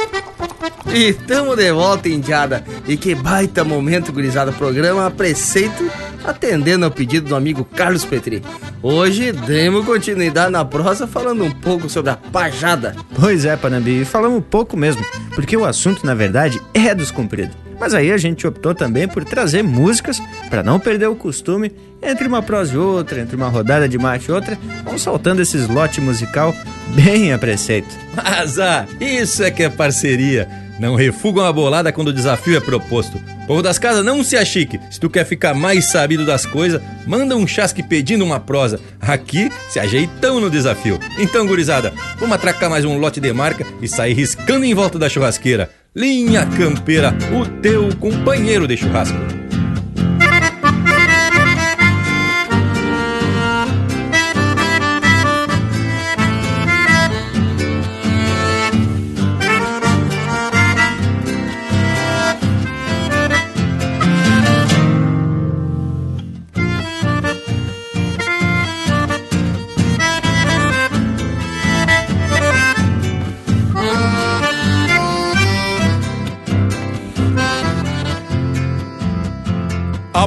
[0.93, 2.63] E tamo de volta, indiada.
[2.85, 4.51] E que baita momento, gurizada.
[4.51, 5.89] Programa a preceito
[6.23, 8.43] atendendo ao pedido do amigo Carlos Petri.
[8.83, 12.95] Hoje demos continuidade na prosa falando um pouco sobre a pajada.
[13.17, 15.03] Pois é, Panambi, falamos pouco mesmo,
[15.33, 17.55] porque o assunto na verdade é dos compridos.
[17.79, 22.27] Mas aí a gente optou também por trazer músicas para não perder o costume entre
[22.27, 26.01] uma prosa e outra, entre uma rodada de mate e outra, vamos soltando esses lote
[26.01, 26.53] musical
[26.93, 27.89] bem a preceito.
[28.13, 30.47] Mas ah, isso é que é parceria.
[30.81, 33.21] Não refugam a bolada quando o desafio é proposto.
[33.45, 34.79] Povo das casas, não se achique.
[34.89, 38.79] Se tu quer ficar mais sabido das coisas, manda um chasque pedindo uma prosa.
[38.99, 40.99] Aqui se ajeitão no desafio.
[41.19, 45.07] Então, gurizada, vamos atracar mais um lote de marca e sair riscando em volta da
[45.07, 45.69] churrasqueira.
[45.95, 49.40] Linha Campeira, o teu companheiro de churrasco.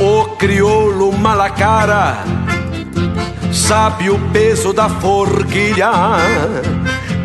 [0.00, 2.18] o crioulo malacara
[3.52, 5.90] sabe o peso da forquilha,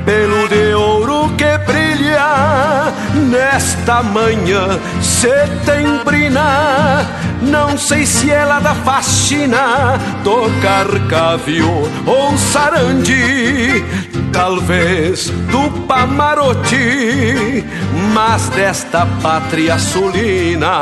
[0.06, 2.92] pelo de ouro que brilha
[3.30, 7.06] nesta manhã setembrina.
[7.42, 11.70] Não sei se ela da faxina, tocar cavio
[12.06, 13.84] ou sarandi,
[14.32, 17.66] talvez do Pamarote,
[18.14, 20.82] mas desta pátria sulina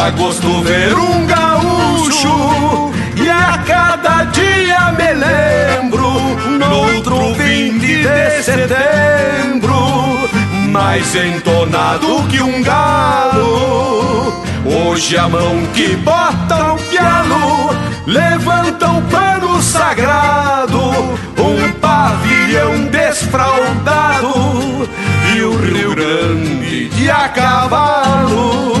[0.00, 2.90] Dá gosto ver um gaúcho.
[3.22, 6.10] E a cada dia me lembro
[6.58, 9.76] noutro 20 de setembro
[10.70, 14.42] mais entonado que um galo.
[14.64, 17.68] Hoje a mão que bota o pialo
[18.06, 20.80] levanta o pano sagrado.
[21.36, 24.88] Um pavilhão desfraldado
[25.36, 28.80] e o Rio Grande de a cavalo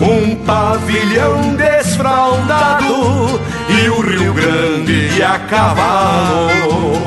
[0.00, 6.98] Um pavilhão desfraldado e o Rio Grande de a cavalo.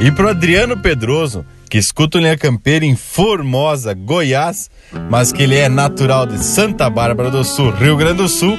[0.00, 4.70] E pro Adriano Pedroso, que escuta o Linha Campeira em Formosa, Goiás,
[5.08, 8.58] mas que ele é natural de Santa Bárbara do Sul, Rio Grande do Sul,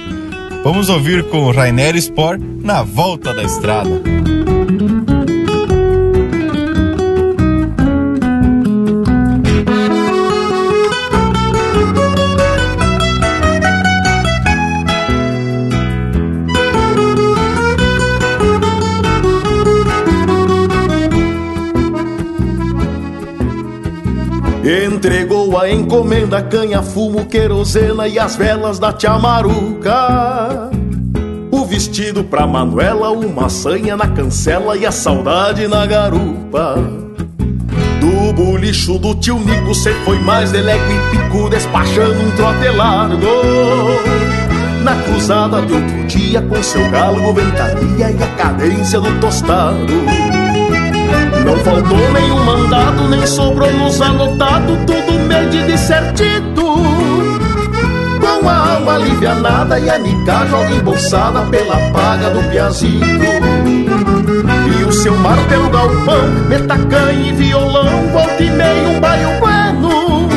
[0.64, 4.02] vamos ouvir com o Rainer Sport na volta da estrada.
[25.04, 30.72] Entregou a encomenda, canha, fumo, querosena e as velas da tia Maruca.
[31.52, 36.76] O vestido pra Manuela, uma sanha na cancela e a saudade na garupa.
[38.00, 43.28] Do bolicho do tio Nico, cê foi mais delego e pico, despachando um trote largo.
[44.84, 50.23] Na cruzada de outro dia, com seu galgo, ventania e a cadência do tostado.
[51.46, 56.64] Não faltou nenhum mandado, nem sobrou nos anotado, tudo medido e certito.
[58.22, 63.04] Com a alma alivianada e a nica joga embolsada pela paga do piazito.
[64.80, 70.30] E o seu mar pelo galpão, metacanha e violão, volta e meio um baio bueno.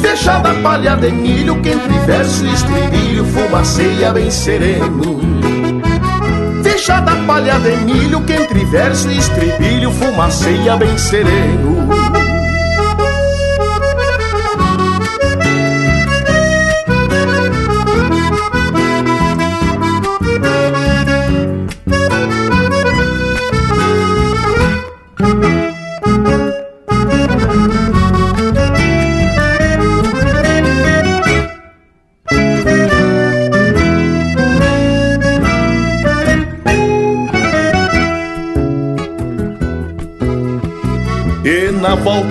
[0.00, 5.59] Fechada palha de milho, que entre verso e estribilho fumaceia bem sereno
[6.88, 12.29] da palha de milho que entre verso e estribilho fumaceia bem sereno.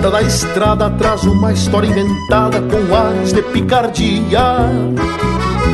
[0.08, 4.40] Da estrada traz uma história inventada com ares de picardia.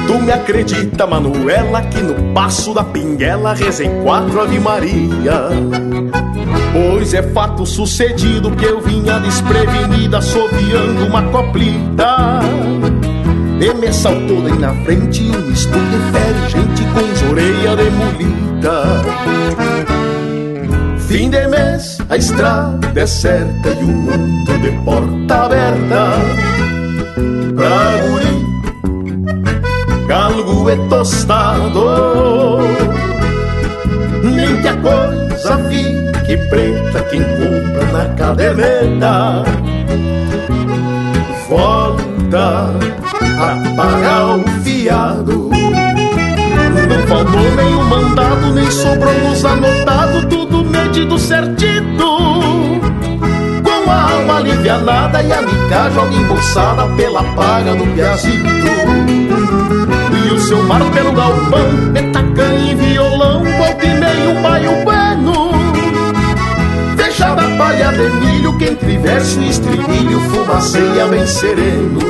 [0.07, 5.51] Tu me acredita, Manuela, que no passo da pinguela rezei quatro Ave Maria.
[6.73, 12.41] Pois é fato sucedido que eu vinha desprevenida, assoviando uma coplita.
[13.61, 17.87] E me saltou daí na frente um estudo de gente com orelhas de.
[21.07, 26.11] Fim de mês, a estrada é certa e o mundo de porta aberta.
[27.55, 28.37] Pra guri,
[30.09, 32.59] galgo é tostado.
[34.23, 39.45] Nem que a coisa fique preta, quem compra na caderneta.
[41.49, 42.73] Volta
[43.39, 45.51] a o fiado.
[46.89, 50.27] Não faltou nenhum mandado, nem sobrou nos anotado,
[50.97, 52.19] medido certito.
[53.63, 58.47] Com a alma alivianada e a mica joga embolsada pela paga do piazito.
[60.27, 65.51] E o seu mar pelo galpão, metacanha e violão, volta e meio um bueno.
[66.97, 72.01] Fechada a palha de milho, que entre verso e estribilho fumaceia bem sereno.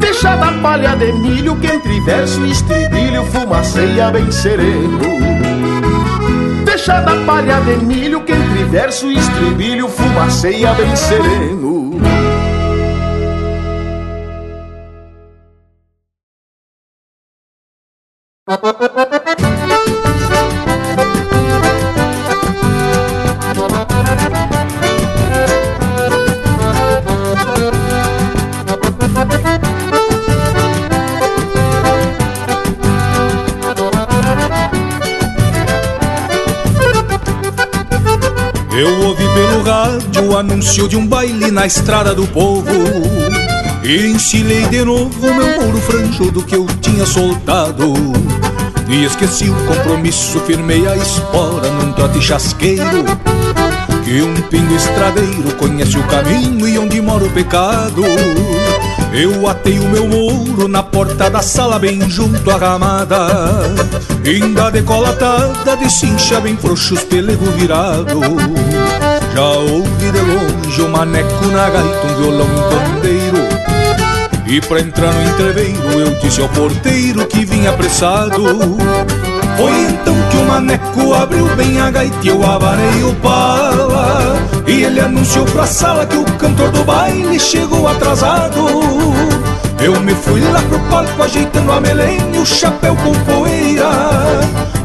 [0.00, 5.41] Fechada a palha de milho que entre verso e estribilho fumaceia bem sereno.
[6.82, 11.61] Fechada palha de milho que entre verso e estribilho fumaceia bem sereno.
[40.62, 42.70] Anúncio de um baile na estrada do povo.
[43.82, 44.16] E
[44.68, 47.92] de novo meu mouro franjudo que eu tinha soltado.
[48.88, 53.04] E esqueci o compromisso, firmei a espora num trote chasqueiro.
[54.04, 58.04] Que um pingo estradeiro conhece o caminho e onde mora o pecado.
[59.12, 63.26] Eu atei o meu mouro na porta da sala bem junto à ramada.
[64.24, 68.20] Ainda decolatada de cincha bem frouxo os pelego virado
[69.34, 73.38] Já ouvi de longe um maneco na gaita, um violão um pandeiro
[74.46, 78.42] E pra entrar no entreveiro eu disse ao porteiro que vinha apressado.
[79.56, 84.36] Foi então que o maneco abriu bem a gaita e eu avarei o pala.
[84.66, 88.66] E ele anunciou pra sala que o cantor do baile chegou atrasado.
[89.82, 94.71] Eu me fui lá pro palco ajeitando a melena e o chapéu com poeira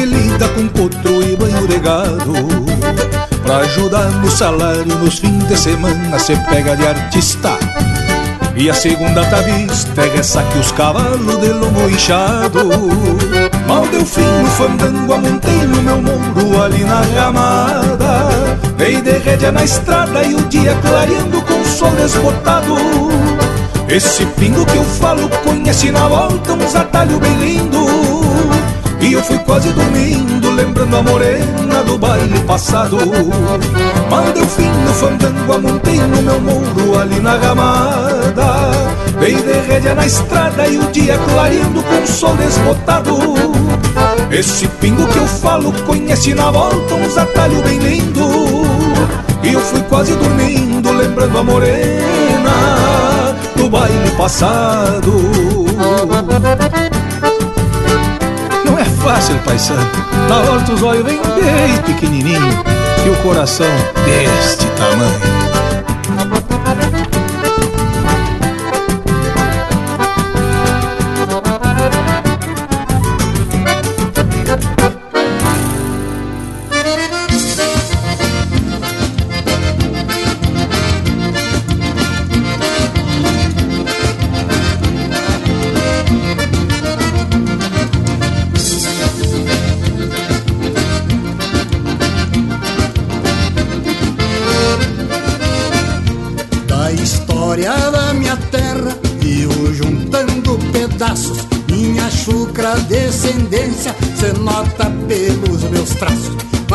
[0.00, 2.32] que lida com potro e banho de gado
[3.42, 7.58] Pra ajudar no salário nos fins de semana se pega de artista.
[8.54, 12.68] E a segunda tá vista é ressaque os cavalos de lombo inchado.
[13.66, 18.28] Mal deu fim no fandango, amontei no meu muro ali na ramada.
[18.76, 22.76] Dei de rédea na estrada e o dia clareando com o sol desbotado
[23.88, 28.09] esse pingo que eu falo conhece na volta uns atalhos bem lindo E
[29.20, 32.96] eu fui quase dormindo lembrando a morena do baile passado.
[34.10, 38.70] Mandei o fim no fandango, amontei no meu muro ali na ramada.
[39.18, 43.18] Dei de rédea na estrada e o dia clareando com o sol desbotado.
[44.30, 48.26] Esse pingo que eu falo conhece na volta uns atalhos bem lindo.
[49.42, 52.52] E eu fui quase dormindo lembrando a morena
[53.54, 55.12] do baile passado.
[59.02, 59.90] Fácil, paisano.
[60.28, 62.62] Na hora os olhos vêm bem pequenininho
[63.04, 63.66] e o coração
[64.04, 65.39] deste tamanho.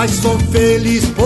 [0.07, 1.24] Mas sou feliz por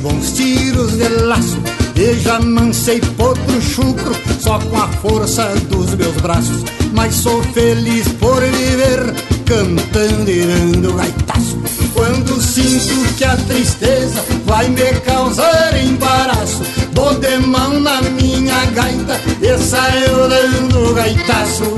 [0.00, 1.58] bons tiros de laço
[1.94, 6.64] E já mancei potro chucro Só com a força dos meus braços.
[6.92, 9.14] Mas sou feliz por viver
[9.44, 11.58] Cantando e dando gaitaço.
[11.92, 16.62] Quando sinto que a tristeza Vai me causar embaraço
[16.92, 21.76] Dou de mão na minha gaita E saio dando gaitaço.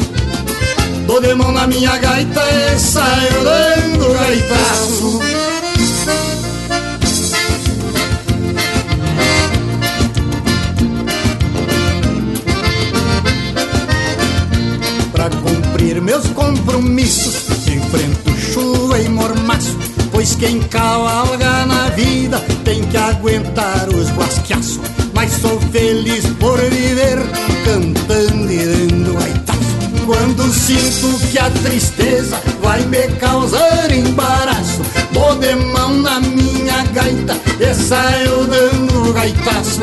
[1.07, 5.42] Dou de mão na minha gaita e saio dando gaitaço
[16.13, 19.79] meus compromissos, enfrento chuva e mormaço,
[20.11, 24.79] pois quem cavalga na vida tem que aguentar os guasqueaços.
[25.15, 27.19] Mas sou feliz por viver
[27.65, 30.05] cantando e dando gaitaço.
[30.05, 34.83] Quando sinto que a tristeza vai me causar embaraço,
[35.13, 39.81] vou de mão na minha gaita e saio dando gaitaço.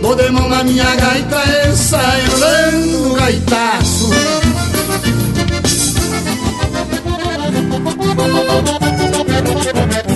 [0.00, 4.39] Vou de mão na minha gaita e saio dando gaitaço.
[8.62, 10.09] thank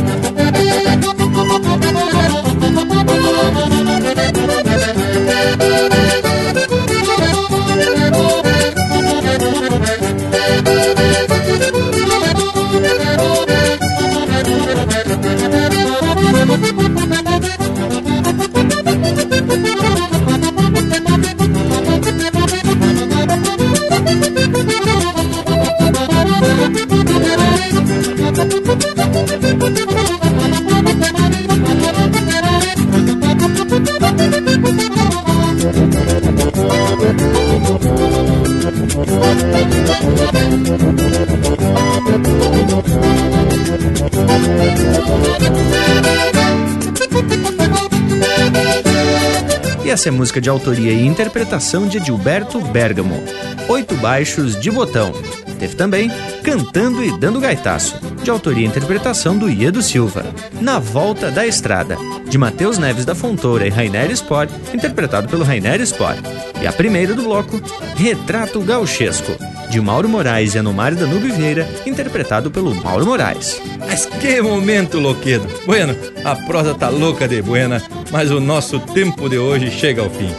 [49.84, 53.22] E essa é música de autoria e interpretação de Edilberto Bergamo.
[53.68, 55.12] Oito baixos de botão.
[55.58, 56.10] Teve também
[56.42, 60.24] Cantando e Dando Gaitaço, de autoria e interpretação do Iedo Silva.
[60.60, 61.96] Na Volta da Estrada,
[62.28, 66.18] de Matheus Neves da Fontoura e Rainer Sport, interpretado pelo Rainer Sport.
[66.60, 67.60] E a primeira do bloco,
[67.96, 69.32] Retrato Gauchesco,
[69.74, 73.60] de Mauro Moraes e Anomar Danube Vieira, interpretado pelo Mauro Moraes.
[73.80, 75.48] Mas que momento, Loquedo!
[75.66, 77.82] Bueno, a prosa tá louca de buena,
[78.12, 80.32] mas o nosso tempo de hoje chega ao fim.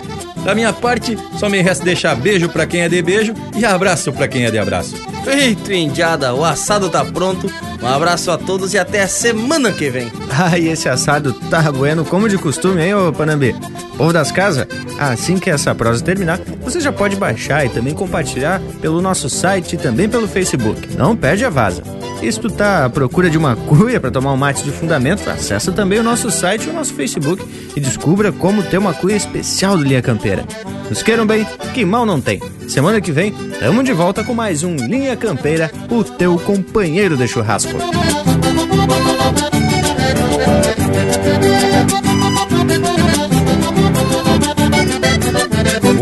[0.45, 4.14] Da minha parte, só me resta deixar beijo para quem é de beijo e abraço
[4.14, 4.95] para quem é de abraço.
[5.26, 7.52] Feito, indiada, o assado tá pronto.
[7.82, 10.10] Um abraço a todos e até a semana que vem.
[10.30, 13.53] Ai, esse assado tá bueno como de costume, hein, ô Panambi?
[13.98, 14.66] Povo das casas,
[14.98, 19.74] assim que essa prosa terminar, você já pode baixar e também compartilhar pelo nosso site
[19.74, 20.98] e também pelo Facebook.
[20.98, 21.84] Não perde a vaza.
[22.22, 25.30] E se tu tá à procura de uma cuia para tomar um mate de fundamento,
[25.30, 29.16] acessa também o nosso site e o nosso Facebook e descubra como ter uma cuia
[29.16, 30.44] especial do Linha Campeira.
[30.90, 32.42] Nos queiram bem, que mal não tem.
[32.68, 37.28] Semana que vem, tamo de volta com mais um Linha Campeira, o teu companheiro de
[37.28, 37.74] churrasco.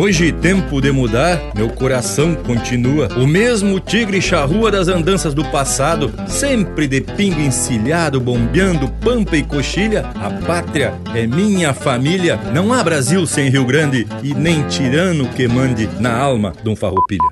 [0.03, 3.07] Hoje, tempo de mudar, meu coração continua.
[3.17, 9.43] O mesmo tigre charrua das andanças do passado, sempre de pingo encilhado, bombeando pampa e
[9.43, 10.01] coxilha.
[10.15, 12.37] A pátria é minha família.
[12.53, 16.75] Não há Brasil sem Rio Grande e nem tirano que mande na alma de um
[16.75, 17.21] farroupilha.